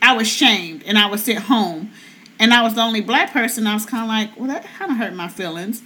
I 0.06 0.18
was 0.18 0.28
shamed, 0.28 0.84
and 0.84 0.98
I 0.98 1.06
was 1.06 1.24
sent 1.24 1.46
home 1.46 1.94
and 2.40 2.54
I 2.54 2.62
was 2.62 2.74
the 2.76 2.82
only 2.82 3.02
black 3.02 3.32
person, 3.32 3.68
I 3.68 3.74
was 3.74 3.86
kind 3.86 4.04
of 4.04 4.10
like, 4.10 4.38
well, 4.38 4.48
that 4.48 4.66
kind 4.78 4.92
of 4.92 4.98
hurt 4.98 5.14
my 5.14 5.28
feelings. 5.28 5.82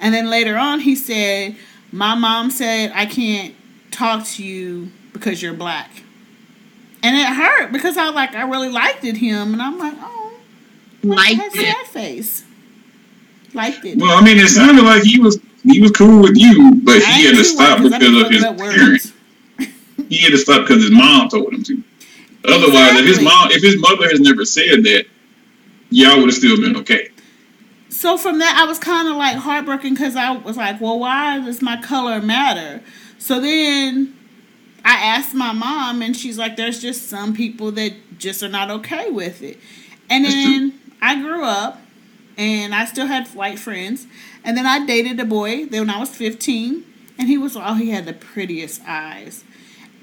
And 0.00 0.12
then 0.12 0.30
later 0.30 0.56
on, 0.56 0.80
he 0.80 0.96
said, 0.96 1.54
my 1.92 2.14
mom 2.14 2.50
said 2.50 2.90
I 2.94 3.06
can't 3.06 3.54
talk 3.90 4.24
to 4.26 4.44
you 4.44 4.90
because 5.12 5.42
you're 5.42 5.54
black. 5.54 5.90
And 7.02 7.16
it 7.16 7.26
hurt 7.26 7.72
because 7.72 7.96
I 7.96 8.08
like, 8.10 8.34
I 8.34 8.42
really 8.42 8.68
liked 8.68 9.04
it 9.04 9.16
him, 9.16 9.52
and 9.52 9.62
I'm 9.62 9.78
like, 9.78 9.94
oh, 9.98 10.21
Like 11.02 11.36
had 11.36 11.54
it. 11.54 11.76
sad 11.76 11.86
face. 11.88 12.44
Liked 13.54 13.84
it. 13.84 13.98
Well, 13.98 14.16
I 14.16 14.24
mean, 14.24 14.38
it 14.38 14.48
sounded 14.48 14.84
like 14.84 15.02
he 15.02 15.20
was 15.20 15.38
he 15.64 15.80
was 15.80 15.90
cool 15.92 16.22
with 16.22 16.36
you, 16.36 16.80
but 16.82 17.02
I 17.02 17.12
he 17.12 17.26
ain't 17.26 17.36
had 17.36 17.42
to 17.42 17.44
stop 17.44 17.80
worried 17.80 17.92
'cause 17.92 17.98
because 18.00 18.22
of 18.22 18.30
his 18.30 18.42
fucking 18.44 18.58
parents. 18.58 19.12
He 20.08 20.18
had 20.18 20.30
to 20.32 20.38
stop 20.38 20.62
because 20.62 20.82
his 20.82 20.90
mom 20.90 21.28
told 21.28 21.52
him 21.52 21.62
to. 21.64 21.82
Otherwise, 22.44 22.98
if 23.00 23.06
his 23.06 23.20
mom, 23.22 23.50
if 23.50 23.62
his 23.62 23.80
mother 23.80 24.08
has 24.08 24.20
never 24.20 24.44
said 24.44 24.82
that, 24.84 25.04
y'all 25.90 26.16
would 26.18 26.26
have 26.28 26.34
still 26.34 26.56
been 26.60 26.76
okay. 26.76 27.08
so 27.90 28.16
from 28.16 28.38
that 28.38 28.56
i 28.58 28.64
was 28.66 28.78
kind 28.78 29.06
of 29.08 29.14
like 29.16 29.36
heartbroken 29.36 29.92
because 29.92 30.16
i 30.16 30.30
was 30.32 30.56
like 30.56 30.80
well 30.80 30.98
why 30.98 31.38
does 31.38 31.60
my 31.60 31.76
color 31.82 32.18
matter 32.22 32.80
so 33.18 33.38
then 33.38 34.14
i 34.86 34.94
asked 34.94 35.34
my 35.34 35.52
mom 35.52 36.00
and 36.00 36.16
she's 36.16 36.38
like 36.38 36.56
there's 36.56 36.80
just 36.80 37.10
some 37.10 37.34
people 37.34 37.70
that 37.70 37.92
just 38.18 38.42
are 38.42 38.48
not 38.48 38.70
okay 38.70 39.10
with 39.10 39.42
it 39.42 39.58
and 40.08 40.24
That's 40.24 40.34
then 40.34 40.80
i 41.02 41.20
grew 41.20 41.44
up 41.44 41.80
and 42.38 42.74
i 42.74 42.84
still 42.86 43.06
had 43.06 43.28
white 43.28 43.58
friends 43.58 44.06
and 44.44 44.56
then 44.56 44.66
i 44.66 44.84
dated 44.86 45.20
a 45.20 45.24
boy 45.24 45.66
then 45.66 45.82
when 45.82 45.90
i 45.90 45.98
was 45.98 46.08
15 46.10 46.84
and 47.18 47.28
he 47.28 47.36
was 47.36 47.56
oh 47.56 47.74
he 47.74 47.90
had 47.90 48.06
the 48.06 48.14
prettiest 48.14 48.80
eyes 48.86 49.44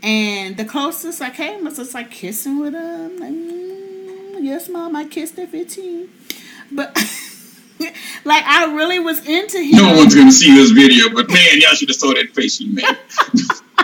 and 0.04 0.58
the 0.58 0.66
closest 0.66 1.22
i 1.22 1.32
came 1.32 1.66
was 1.66 1.78
just 1.78 1.94
like 1.94 2.12
kissing 2.12 2.60
with 2.60 2.74
him 2.74 3.20
like, 3.20 3.32
mm, 3.32 4.44
yes 4.44 4.70
mom 4.70 4.96
i 4.96 5.06
kissed 5.06 5.40
at 5.40 5.50
15 5.50 6.10
but 6.72 6.96
like 8.26 8.44
I 8.46 8.74
really 8.74 9.00
was 9.00 9.26
into 9.28 9.60
him. 9.60 9.78
No 9.78 9.98
one's 9.98 10.16
gonna 10.16 10.32
see 10.32 10.54
this 10.54 10.72
video, 10.72 11.10
but 11.14 11.30
man, 11.30 11.60
y'all 11.60 11.74
should 11.74 11.90
have 11.90 11.96
saw 11.96 12.14
that 12.14 12.30
face 12.34 12.60
you 12.60 12.74
made. 12.74 12.86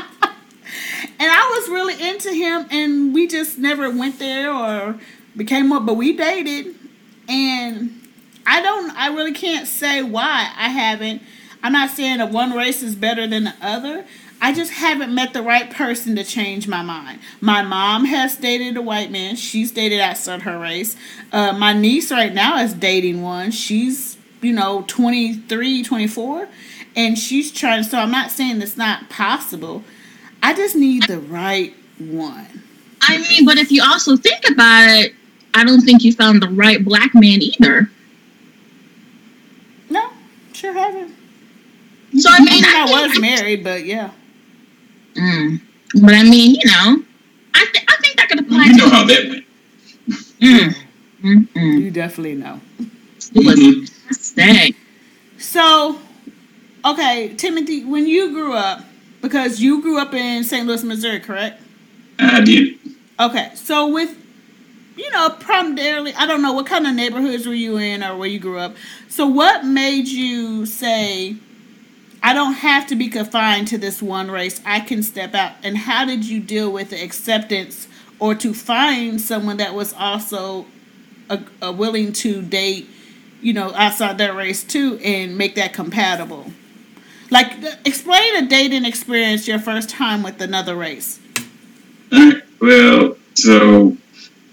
and 1.19 1.31
I 1.31 1.57
was 1.57 1.69
really 1.69 2.09
into 2.09 2.33
him, 2.33 2.65
and 2.71 3.13
we 3.13 3.27
just 3.27 3.57
never 3.57 3.89
went 3.89 4.19
there 4.19 4.51
or 4.51 4.99
became 5.35 5.71
up. 5.71 5.85
But 5.85 5.95
we 5.95 6.15
dated, 6.15 6.75
and 7.27 8.01
I 8.45 8.61
don't. 8.61 8.91
I 8.91 9.07
really 9.07 9.33
can't 9.33 9.67
say 9.67 10.01
why 10.03 10.51
I 10.55 10.69
haven't. 10.69 11.21
I'm 11.63 11.73
not 11.73 11.89
saying 11.89 12.19
that 12.19 12.31
one 12.31 12.53
race 12.53 12.83
is 12.83 12.95
better 12.95 13.25
than 13.27 13.45
the 13.45 13.55
other. 13.61 14.05
I 14.41 14.53
just 14.53 14.73
haven't 14.73 15.13
met 15.13 15.33
the 15.33 15.41
right 15.41 15.71
person 15.71 16.15
to 16.17 16.23
change 16.23 16.67
my 16.67 16.83
mind. 16.83 17.19
My 17.41 17.61
mom 17.63 18.05
has 18.05 18.37
dated 18.37 18.77
a 18.77 18.81
white 18.81 19.09
man. 19.09 19.35
She's 19.35 19.71
dated 19.71 19.99
outside 19.99 20.43
her 20.43 20.59
race. 20.59 20.95
Uh, 21.31 21.53
my 21.53 21.73
niece 21.73 22.11
right 22.11 22.33
now 22.33 22.59
is 22.59 22.73
dating 22.73 23.23
one. 23.23 23.51
She's, 23.51 24.17
you 24.41 24.53
know, 24.53 24.83
23, 24.87 25.83
24. 25.83 26.47
And 26.95 27.17
she's 27.17 27.51
trying, 27.51 27.83
so 27.83 27.97
I'm 27.97 28.11
not 28.11 28.29
saying 28.29 28.61
it's 28.61 28.77
not 28.77 29.09
possible. 29.09 29.83
I 30.43 30.53
just 30.53 30.75
need 30.75 31.03
the 31.07 31.19
right 31.19 31.73
one. 31.97 32.63
I 33.01 33.17
mean, 33.17 33.45
but 33.45 33.57
if 33.57 33.71
you 33.71 33.81
also 33.83 34.15
think 34.17 34.47
about 34.49 34.89
it, 34.89 35.15
I 35.55 35.63
don't 35.63 35.81
think 35.81 36.03
you 36.03 36.13
found 36.13 36.41
the 36.41 36.49
right 36.49 36.83
black 36.83 37.15
man 37.15 37.41
either. 37.41 37.89
No, 39.89 40.09
sure 40.53 40.73
haven't. 40.73 41.15
So 42.19 42.29
I 42.31 42.39
mean, 42.39 42.63
I, 42.65 42.85
I, 42.87 43.01
was 43.03 43.11
think- 43.11 43.21
married, 43.21 43.63
but 43.63 43.85
yeah. 43.85 44.11
Mm. 45.15 45.61
But 46.01 46.13
I 46.13 46.23
mean, 46.23 46.55
you 46.55 46.65
know, 46.69 47.03
I, 47.53 47.65
th- 47.71 47.85
I 47.87 47.95
think 48.01 48.17
that 48.17 48.27
could 48.27 48.39
apply 48.41 48.65
You 48.65 48.73
to 48.73 48.77
know 48.79 48.89
how 48.89 49.05
that 49.05 49.27
went. 49.29 49.45
Mm. 50.41 50.75
Mm, 51.23 51.47
mm. 51.47 51.81
You 51.81 51.91
definitely 51.91 52.35
know. 52.35 52.59
It 53.33 53.45
was 53.45 53.89
fantastic. 53.89 54.75
So, 55.37 55.97
okay, 56.83 57.33
Timothy, 57.37 57.85
when 57.85 58.05
you 58.07 58.31
grew 58.31 58.53
up, 58.53 58.83
because 59.21 59.59
you 59.61 59.81
grew 59.81 59.97
up 59.99 60.13
in 60.13 60.43
St. 60.43 60.67
Louis, 60.67 60.83
Missouri, 60.83 61.19
correct? 61.21 61.61
I 62.19 62.41
did. 62.41 62.77
Okay, 63.19 63.51
so 63.55 63.87
with 63.87 64.15
you 64.95 65.11
know, 65.11 65.29
primarily, 65.29 66.13
I 66.13 66.25
don't 66.25 66.41
know 66.41 66.53
what 66.53 66.65
kind 66.65 66.87
of 66.87 66.95
neighborhoods 66.95 67.45
were 67.45 67.53
you 67.53 67.77
in 67.77 68.03
or 68.03 68.17
where 68.17 68.27
you 68.27 68.39
grew 68.39 68.59
up. 68.59 68.75
So, 69.09 69.27
what 69.27 69.65
made 69.65 70.07
you 70.07 70.65
say, 70.65 71.35
I 72.23 72.33
don't 72.33 72.53
have 72.53 72.87
to 72.87 72.95
be 72.95 73.09
confined 73.09 73.67
to 73.69 73.77
this 73.77 74.01
one 74.01 74.31
race, 74.31 74.61
I 74.65 74.79
can 74.79 75.03
step 75.03 75.33
out? 75.33 75.53
And 75.63 75.77
how 75.77 76.05
did 76.05 76.25
you 76.25 76.39
deal 76.39 76.71
with 76.71 76.91
the 76.91 77.03
acceptance 77.03 77.87
or 78.19 78.35
to 78.35 78.53
find 78.53 79.19
someone 79.19 79.57
that 79.57 79.73
was 79.73 79.93
also 79.93 80.65
a, 81.29 81.39
a 81.61 81.71
willing 81.71 82.13
to 82.13 82.41
date, 82.41 82.89
you 83.41 83.53
know, 83.53 83.73
outside 83.73 84.17
that 84.19 84.35
race 84.35 84.63
too 84.63 84.97
and 85.03 85.37
make 85.37 85.55
that 85.55 85.73
compatible? 85.73 86.51
Like, 87.31 87.51
explain 87.83 88.35
a 88.35 88.47
dating 88.47 88.85
experience 88.85 89.47
your 89.47 89.59
first 89.59 89.89
time 89.89 90.23
with 90.23 90.39
another 90.41 90.75
race. 90.75 91.19
Uh, 92.11 92.33
well, 92.61 93.17
so 93.33 93.97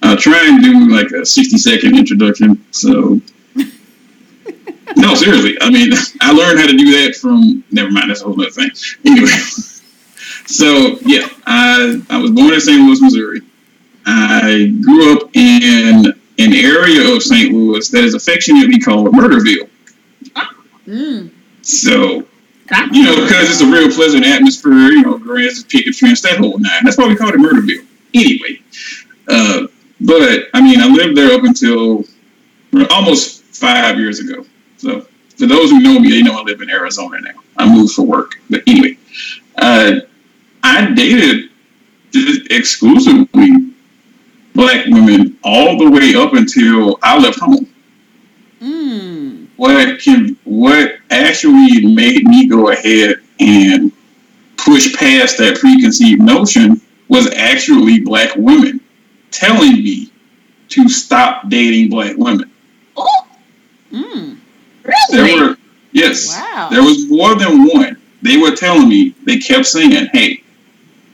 I'll 0.02 0.16
try 0.16 0.48
and 0.48 0.62
do 0.62 0.88
like 0.88 1.10
a 1.12 1.24
60 1.24 1.58
second 1.58 1.96
introduction. 1.96 2.64
So, 2.72 3.20
no, 4.96 5.14
seriously, 5.14 5.56
I 5.60 5.70
mean, 5.70 5.92
I 6.20 6.32
learned 6.32 6.58
how 6.58 6.66
to 6.66 6.76
do 6.76 6.90
that 7.02 7.16
from, 7.16 7.64
never 7.70 7.90
mind, 7.90 8.10
that's 8.10 8.22
a 8.22 8.24
whole 8.24 8.40
other 8.40 8.50
thing. 8.50 8.70
Anyway, 9.04 9.28
so 10.46 10.98
yeah, 11.02 11.28
I, 11.46 12.02
I 12.10 12.18
was 12.18 12.30
born 12.32 12.52
in 12.52 12.60
St. 12.60 12.80
Louis, 12.80 13.00
Missouri. 13.00 13.40
I 14.04 14.74
grew 14.82 15.16
up 15.16 15.30
in 15.34 16.06
an 16.38 16.52
area 16.52 17.14
of 17.14 17.22
St. 17.22 17.52
Louis 17.52 17.88
that 17.90 18.02
is 18.02 18.14
affectionately 18.14 18.80
called 18.80 19.08
Murderville. 19.08 19.68
Mm. 20.86 21.30
So, 21.62 22.26
you 22.90 23.04
know, 23.04 23.24
because 23.24 23.50
it's 23.50 23.60
a 23.60 23.66
real 23.66 23.88
pleasant 23.92 24.26
atmosphere, 24.26 24.72
you 24.72 25.02
know, 25.02 25.18
grass, 25.18 25.62
picket 25.62 25.94
fence, 25.94 26.20
that 26.22 26.38
whole 26.38 26.58
nine. 26.58 26.84
That's 26.84 26.98
why 26.98 27.06
we 27.06 27.14
call 27.14 27.28
it 27.28 27.36
Murderville. 27.36 27.86
Anyway, 28.14 28.60
uh, 29.28 29.68
but 30.06 30.48
I 30.54 30.60
mean, 30.60 30.80
I 30.80 30.88
lived 30.88 31.16
there 31.16 31.32
up 31.34 31.44
until 31.44 32.04
almost 32.90 33.42
five 33.44 33.98
years 33.98 34.20
ago. 34.20 34.44
So, 34.78 35.06
for 35.36 35.46
those 35.46 35.70
who 35.70 35.80
know 35.80 35.98
me, 35.98 36.10
they 36.10 36.22
know 36.22 36.38
I 36.38 36.42
live 36.42 36.60
in 36.60 36.70
Arizona 36.70 37.20
now. 37.20 37.40
I 37.56 37.72
moved 37.72 37.94
for 37.94 38.02
work. 38.02 38.32
But 38.50 38.62
anyway, 38.66 38.98
uh, 39.56 40.00
I 40.62 40.86
dated 40.94 41.50
just 42.12 42.50
exclusively 42.50 43.72
black 44.54 44.86
women 44.86 45.38
all 45.42 45.78
the 45.78 45.90
way 45.90 46.14
up 46.14 46.34
until 46.34 46.98
I 47.02 47.18
left 47.18 47.40
home 47.40 47.66
Mm. 48.62 49.48
what 49.56 49.98
can 49.98 50.36
what 50.44 50.92
actually 51.10 51.84
made 51.84 52.22
me 52.22 52.46
go 52.46 52.70
ahead 52.70 53.16
and 53.40 53.90
push 54.56 54.94
past 54.94 55.36
that 55.38 55.58
preconceived 55.58 56.22
notion 56.22 56.80
was 57.08 57.28
actually 57.34 57.98
black 58.02 58.30
women 58.36 58.78
telling 59.32 59.82
me 59.82 60.10
to 60.68 60.88
stop 60.88 61.48
dating 61.48 61.90
black 61.90 62.16
women. 62.16 62.50
Oh, 62.96 63.06
Mm. 63.92 64.36
There 65.10 65.24
really? 65.24 65.40
were 65.50 65.56
yes, 65.92 66.28
Wow. 66.28 66.68
there 66.70 66.82
was 66.82 67.08
more 67.10 67.34
than 67.34 67.66
one. 67.66 67.96
They 68.22 68.36
were 68.36 68.52
telling 68.54 68.88
me 68.88 69.14
they 69.24 69.36
kept 69.38 69.66
saying, 69.66 70.08
"Hey, 70.12 70.42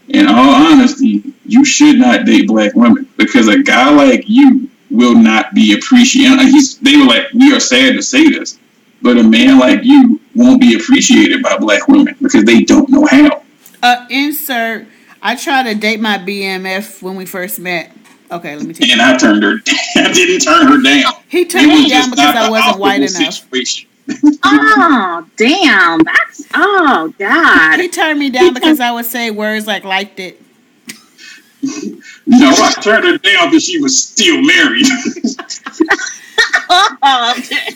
in 0.09 0.27
all 0.29 0.51
honesty, 0.55 1.23
you 1.47 1.65
should 1.65 1.99
not 1.99 2.25
date 2.25 2.47
black 2.47 2.75
women 2.75 3.07
because 3.17 3.49
a 3.49 3.59
guy 3.63 3.91
like 3.91 4.25
you 4.29 4.71
will 4.91 5.17
not 5.17 5.55
be 5.55 5.73
appreciated." 5.73 6.41
He's, 6.49 6.77
they 6.79 6.97
were 6.97 7.05
like, 7.07 7.27
"We 7.35 7.53
are 7.53 7.61
sad 7.61 7.95
to 7.95 8.03
say 8.03 8.29
this, 8.29 8.59
but 9.03 9.19
a 9.19 9.23
man 9.25 9.59
like 9.59 9.81
you 9.83 10.21
won't 10.35 10.61
be 10.61 10.75
appreciated 10.77 11.43
by 11.43 11.57
black 11.59 11.89
women 11.89 12.15
because 12.23 12.45
they 12.45 12.63
don't 12.63 12.89
know 12.91 13.07
how." 13.07 13.43
Uh, 13.83 14.07
insert. 14.11 14.87
I 15.21 15.35
tried 15.35 15.65
to 15.65 15.75
date 15.75 15.99
my 16.01 16.17
BMF 16.19 17.03
when 17.03 17.17
we 17.17 17.27
first 17.27 17.59
met. 17.59 17.91
Okay, 18.31 18.57
let 18.57 18.67
me 18.67 18.75
tell 18.75 18.87
you. 18.87 18.93
And 18.93 19.03
I 19.03 19.17
turned 19.17 19.43
her. 19.43 19.59
Down. 19.65 19.77
I 19.97 20.13
didn't 20.13 20.41
turn 20.41 20.67
her 20.67 20.83
down. 20.83 21.13
He 21.29 21.45
turned 21.47 21.69
me 21.69 21.89
down 21.89 22.11
because 22.11 22.37
I 22.37 22.51
wasn't 22.51 22.79
white 22.79 23.01
enough. 23.01 23.11
Situation. 23.11 23.89
Oh, 24.45 25.27
damn. 25.37 26.01
That's, 26.01 26.47
oh, 26.55 27.13
God. 27.19 27.81
He 27.81 27.89
turned 27.89 28.19
me 28.19 28.31
down 28.31 28.55
because 28.55 28.81
I 28.81 28.91
would 28.93 29.07
say 29.07 29.31
words 29.31 29.67
like 29.67 29.85
liked 29.85 30.21
it. 30.21 30.41
No, 32.27 32.51
I 32.51 32.73
turned 32.81 33.05
her 33.05 33.19
down 33.19 33.49
because 33.49 33.65
she 33.65 33.81
was 33.81 34.03
still 34.03 34.41
married. 34.43 34.87
Oh, 36.71 37.35
okay. 37.39 37.75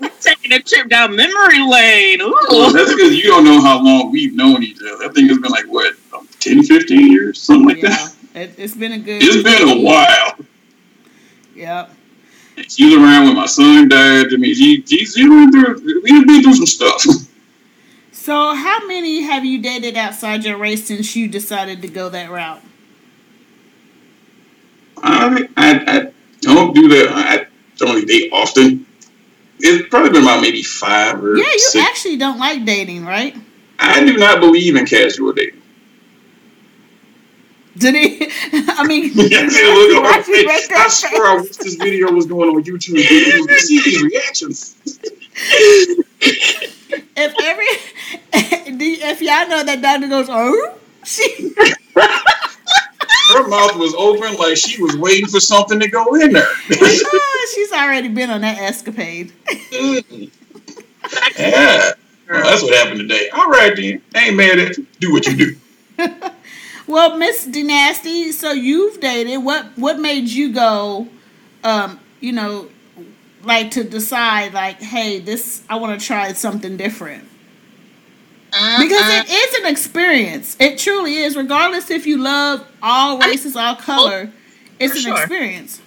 We're 0.00 0.10
taking 0.20 0.52
a 0.52 0.60
trip 0.60 0.88
down 0.88 1.14
memory 1.16 1.60
lane. 1.60 2.20
Ooh. 2.20 2.72
That's 2.72 2.92
because 2.94 3.14
you 3.14 3.24
don't 3.24 3.44
know 3.44 3.60
how 3.62 3.82
long 3.82 4.10
we've 4.10 4.34
known 4.34 4.62
each 4.62 4.78
other. 4.80 5.04
I 5.04 5.08
think 5.12 5.30
it's 5.30 5.40
been 5.40 5.50
like, 5.50 5.66
what, 5.66 5.94
um, 6.12 6.28
10, 6.40 6.64
15 6.64 7.12
years? 7.12 7.40
Something 7.40 7.68
like 7.68 7.82
Yeah, 7.82 7.90
that. 7.90 8.14
It, 8.34 8.54
it's 8.58 8.74
been 8.74 8.92
a 8.92 8.98
good. 8.98 9.22
It's 9.22 9.42
been 9.42 9.68
a 9.68 9.80
while. 9.82 10.36
Yep. 11.54 11.90
She 12.68 12.84
was 12.84 12.94
around 12.96 13.26
when 13.26 13.36
my 13.36 13.46
son 13.46 13.88
died. 13.88 14.26
I 14.32 14.36
mean, 14.36 14.54
she, 14.54 14.82
she, 14.86 15.04
she 15.06 15.28
went 15.28 15.52
through, 15.52 16.00
we've 16.02 16.26
been 16.26 16.42
through 16.42 16.54
some 16.54 16.66
stuff. 16.66 17.02
So, 18.12 18.54
how 18.54 18.86
many 18.86 19.22
have 19.22 19.44
you 19.44 19.60
dated 19.60 19.96
outside 19.96 20.44
your 20.44 20.58
race 20.58 20.86
since 20.86 21.16
you 21.16 21.28
decided 21.28 21.82
to 21.82 21.88
go 21.88 22.08
that 22.10 22.30
route? 22.30 22.60
I, 25.02 25.48
I, 25.56 25.84
I 25.86 26.12
don't 26.40 26.74
do 26.74 26.88
that. 26.88 27.08
I 27.10 27.46
don't 27.78 28.06
date 28.06 28.30
often. 28.32 28.86
It's 29.58 29.88
probably 29.88 30.10
been 30.10 30.22
about 30.22 30.42
maybe 30.42 30.62
five 30.62 31.22
or 31.24 31.36
Yeah, 31.36 31.44
you 31.52 31.58
six. 31.58 31.84
actually 31.84 32.16
don't 32.18 32.38
like 32.38 32.64
dating, 32.64 33.04
right? 33.04 33.34
I 33.78 34.04
do 34.04 34.16
not 34.16 34.40
believe 34.40 34.76
in 34.76 34.86
casual 34.86 35.32
dating. 35.32 35.61
Did 37.76 37.94
he? 37.94 38.30
I 38.52 38.86
mean, 38.86 39.04
Yeah, 39.14 39.48
see 39.48 39.62
the 39.64 39.94
look 39.94 40.04
on 40.04 40.14
her 40.14 40.22
face. 40.22 40.68
I 40.70 40.88
swear 40.88 41.26
I 41.26 41.40
wish 41.40 41.56
this 41.56 41.74
video 41.76 42.12
was 42.12 42.26
going 42.26 42.50
on 42.50 42.62
YouTube. 42.62 42.98
You 42.98 43.46
could 43.46 43.58
see 43.60 43.82
these 43.82 44.02
reactions. 44.02 44.76
if 47.16 47.34
every 47.42 47.64
if 48.32 49.22
y'all 49.22 49.48
know 49.48 49.64
that 49.64 49.80
doctor 49.80 50.08
goes 50.08 50.26
oh 50.28 50.74
she 51.04 51.52
Her 53.32 53.48
mouth 53.48 53.76
was 53.76 53.94
open 53.94 54.36
like 54.36 54.56
she 54.56 54.82
was 54.82 54.96
waiting 54.96 55.26
for 55.26 55.40
something 55.40 55.80
to 55.80 55.88
go 55.88 56.14
in 56.16 56.32
there. 56.32 56.46
ah, 56.46 57.46
she's 57.54 57.72
already 57.72 58.08
been 58.08 58.30
on 58.30 58.42
that 58.42 58.58
escapade 58.58 59.32
yeah. 61.38 61.92
Well, 62.28 62.44
that's 62.44 62.62
what 62.62 62.74
happened 62.74 63.00
today. 63.00 63.28
All 63.34 63.48
right, 63.48 63.74
then. 63.76 64.02
I 64.14 64.28
ain't 64.28 64.36
mad 64.36 64.58
at 64.58 64.78
you. 64.78 64.86
Do 65.00 65.12
what 65.12 65.26
you 65.26 65.36
do. 65.36 65.56
Well 66.86 67.16
miss 67.16 67.46
D 67.46 67.62
Nasty 67.62 68.32
so 68.32 68.52
you've 68.52 69.00
dated 69.00 69.44
what 69.44 69.66
what 69.76 69.98
made 69.98 70.28
you 70.28 70.52
go 70.52 71.08
um 71.64 72.00
you 72.20 72.32
know 72.32 72.68
like 73.44 73.70
to 73.72 73.84
decide 73.84 74.52
like 74.52 74.80
hey 74.80 75.18
this 75.18 75.64
i 75.68 75.76
want 75.76 75.98
to 75.98 76.06
try 76.06 76.32
something 76.32 76.76
different 76.76 77.24
because 78.50 79.00
Uh-uh. 79.00 79.24
it 79.26 79.30
is 79.30 79.54
an 79.64 79.66
experience 79.66 80.56
it 80.60 80.78
truly 80.78 81.16
is 81.16 81.36
regardless 81.36 81.90
if 81.90 82.06
you 82.06 82.18
love 82.18 82.64
all 82.82 83.18
mean, 83.18 83.30
races 83.30 83.56
all 83.56 83.74
color 83.76 84.30
it's 84.78 84.94
an 84.94 85.02
sure. 85.02 85.16
experience 85.16 85.80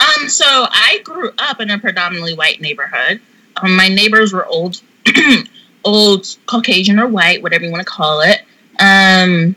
Um, 0.00 0.28
so 0.28 0.46
I 0.46 1.00
grew 1.04 1.30
up 1.38 1.60
in 1.60 1.70
a 1.70 1.78
predominantly 1.78 2.34
white 2.34 2.60
neighborhood. 2.60 3.20
Um, 3.56 3.76
my 3.76 3.88
neighbors 3.88 4.32
were 4.32 4.46
old, 4.46 4.80
old 5.84 6.36
Caucasian 6.46 6.98
or 6.98 7.06
white, 7.06 7.42
whatever 7.42 7.64
you 7.64 7.70
want 7.70 7.86
to 7.86 7.90
call 7.90 8.22
it. 8.22 8.40
Um, 8.78 9.54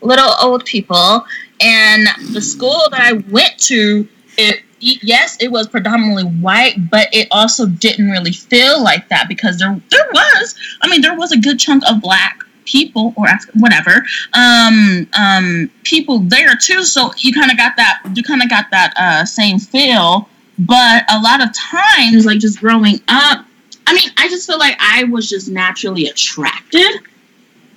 little 0.00 0.30
old 0.42 0.64
people, 0.64 1.26
and 1.60 2.06
the 2.32 2.40
school 2.40 2.88
that 2.90 3.00
I 3.00 3.12
went 3.12 3.58
to, 3.64 4.08
it 4.36 4.62
yes, 4.80 5.36
it 5.40 5.50
was 5.50 5.66
predominantly 5.68 6.24
white, 6.24 6.90
but 6.90 7.08
it 7.12 7.28
also 7.30 7.66
didn't 7.66 8.10
really 8.10 8.32
feel 8.32 8.82
like 8.82 9.08
that 9.08 9.28
because 9.28 9.58
there 9.58 9.80
there 9.90 10.08
was, 10.12 10.54
I 10.82 10.88
mean, 10.88 11.00
there 11.00 11.16
was 11.16 11.32
a 11.32 11.38
good 11.38 11.58
chunk 11.58 11.82
of 11.88 12.00
black 12.00 12.40
people 12.64 13.14
or 13.16 13.26
whatever 13.54 14.04
um 14.34 15.08
um 15.18 15.70
people 15.84 16.18
there 16.18 16.54
too 16.54 16.84
so 16.84 17.10
you 17.16 17.32
kind 17.32 17.50
of 17.50 17.56
got 17.56 17.74
that 17.76 18.02
you 18.14 18.22
kind 18.22 18.42
of 18.42 18.50
got 18.50 18.66
that 18.70 18.92
uh 18.98 19.24
same 19.24 19.58
feel 19.58 20.28
but 20.58 21.02
a 21.10 21.18
lot 21.20 21.40
of 21.40 21.48
times 21.54 22.26
like 22.26 22.38
just 22.38 22.60
growing 22.60 23.00
up. 23.08 23.46
I 23.86 23.94
mean 23.94 24.10
i 24.18 24.28
just 24.28 24.46
feel 24.46 24.58
like 24.58 24.76
i 24.78 25.04
was 25.04 25.30
just 25.30 25.48
naturally 25.48 26.08
attracted 26.08 27.00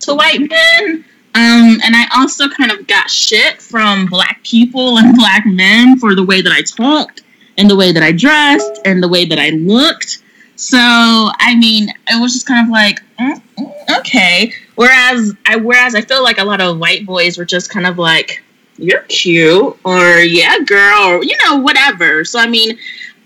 to 0.01 0.13
white 0.13 0.41
men 0.41 1.05
um 1.35 1.79
and 1.83 1.95
i 1.95 2.05
also 2.15 2.49
kind 2.49 2.71
of 2.71 2.85
got 2.87 3.09
shit 3.09 3.61
from 3.61 4.05
black 4.05 4.41
people 4.43 4.97
and 4.97 5.15
black 5.21 5.43
men 5.45 5.97
for 5.97 6.15
the 6.15 6.23
way 6.23 6.41
that 6.41 6.51
i 6.53 6.61
talked 6.61 7.23
and 7.57 7.69
the 7.69 7.75
way 7.75 7.91
that 7.91 8.03
i 8.03 8.11
dressed 8.11 8.81
and 8.85 9.01
the 9.01 9.07
way 9.07 9.25
that 9.25 9.39
i 9.39 9.49
looked 9.49 10.21
So 10.55 10.77
I 10.77 11.55
mean, 11.57 11.89
it 12.07 12.21
was 12.21 12.33
just 12.33 12.45
kind 12.45 12.67
of 12.67 12.71
like, 12.71 13.01
mm, 13.19 13.41
mm, 13.57 13.99
okay. 13.99 14.53
Whereas 14.75 15.33
I 15.47 15.55
whereas 15.55 15.95
I 15.95 16.01
feel 16.01 16.21
like 16.21 16.37
a 16.37 16.43
lot 16.43 16.61
of 16.61 16.77
white 16.77 17.03
boys 17.03 17.37
were 17.39 17.45
just 17.45 17.71
kind 17.71 17.87
of 17.87 17.97
like, 17.97 18.43
you're 18.77 19.01
cute, 19.09 19.75
or 19.83 20.19
yeah, 20.19 20.59
girl, 20.59 21.01
or 21.03 21.23
you 21.23 21.35
know, 21.45 21.57
whatever. 21.57 22.23
So 22.25 22.37
I 22.39 22.45
mean, 22.47 22.77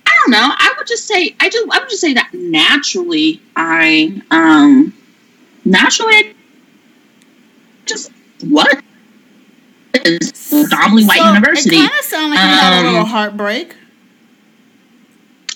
I 0.08 0.12
don't 0.22 0.32
know. 0.32 0.48
I 0.50 0.74
would 0.78 0.88
just 0.88 1.08
say 1.08 1.36
I 1.41 1.50
just 1.50 1.68
I 1.72 1.80
would 1.80 1.89
just 1.89 2.00
say 2.02 2.13
that 2.13 2.30
naturally 2.34 3.41
I 3.58 4.22
um 4.32 4.94
naturally 5.65 6.13
I 6.13 6.34
just 7.86 8.12
what 8.43 8.82
is 10.06 10.32
predominantly 10.50 11.06
white 11.06 11.19
So, 11.19 11.28
university. 11.34 11.76
It 11.78 11.80
kind 11.89 12.00
of 12.00 12.06
sounded 12.06 12.36
like 12.36 12.39
you 12.39 12.50
had 12.50 12.74
a 12.74 12.80
Um, 12.88 12.93
little 12.93 13.06
heartbreak. 13.08 13.76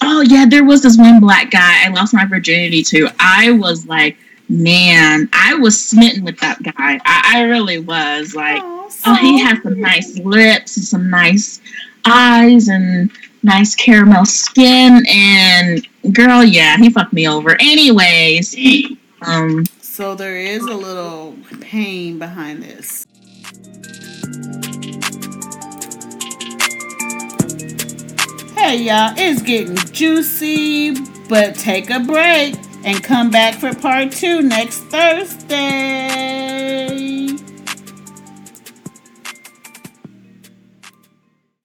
Oh 0.02 0.22
yeah, 0.22 0.46
there 0.50 0.64
was 0.64 0.82
this 0.82 0.98
one 0.98 1.20
black 1.20 1.52
guy 1.52 1.86
I 1.86 1.90
lost 1.90 2.14
my 2.14 2.26
virginity 2.26 2.84
to. 2.84 3.10
I 3.20 3.52
was 3.52 3.86
like, 3.86 4.18
man, 4.48 5.30
I 5.34 5.56
was 5.56 5.84
smitten 5.90 6.24
with 6.24 6.40
that 6.40 6.62
guy. 6.64 6.72
I, 7.06 7.32
I 7.36 7.42
really 7.42 7.80
was 7.80 8.34
like, 8.34 8.62
Oh, 8.64 8.90
oh, 9.06 9.16
he 9.16 9.40
has 9.40 9.62
some 9.62 9.80
nice 9.80 10.18
lips 10.20 10.78
and 10.78 10.86
some 10.86 11.10
nice 11.10 11.62
eyes 12.06 12.70
and 12.70 13.12
nice 13.44 13.76
caramel 13.76 14.26
skin 14.26 15.04
and 15.10 15.86
girl, 16.14 16.44
yeah, 16.44 16.78
he 16.78 16.90
fucked 16.90 17.14
me 17.14 17.28
over. 17.28 17.56
Anyways, 17.60 18.56
um, 19.22 19.66
So 20.00 20.16
there 20.16 20.38
is 20.38 20.64
a 20.64 20.74
little 20.74 21.36
pain 21.60 22.20
behind 22.20 22.64
this. 22.64 23.06
Hey 28.56 28.78
y'all, 28.84 29.14
it's 29.18 29.42
getting 29.42 29.76
juicy, 29.92 30.96
but 31.28 31.56
take 31.56 31.90
a 31.90 32.00
break 32.00 32.56
and 32.86 33.04
come 33.04 33.30
back 33.30 33.56
for 33.56 33.76
part 33.76 34.14
two 34.14 34.42
next 34.42 34.78
Thursday. 34.86 36.30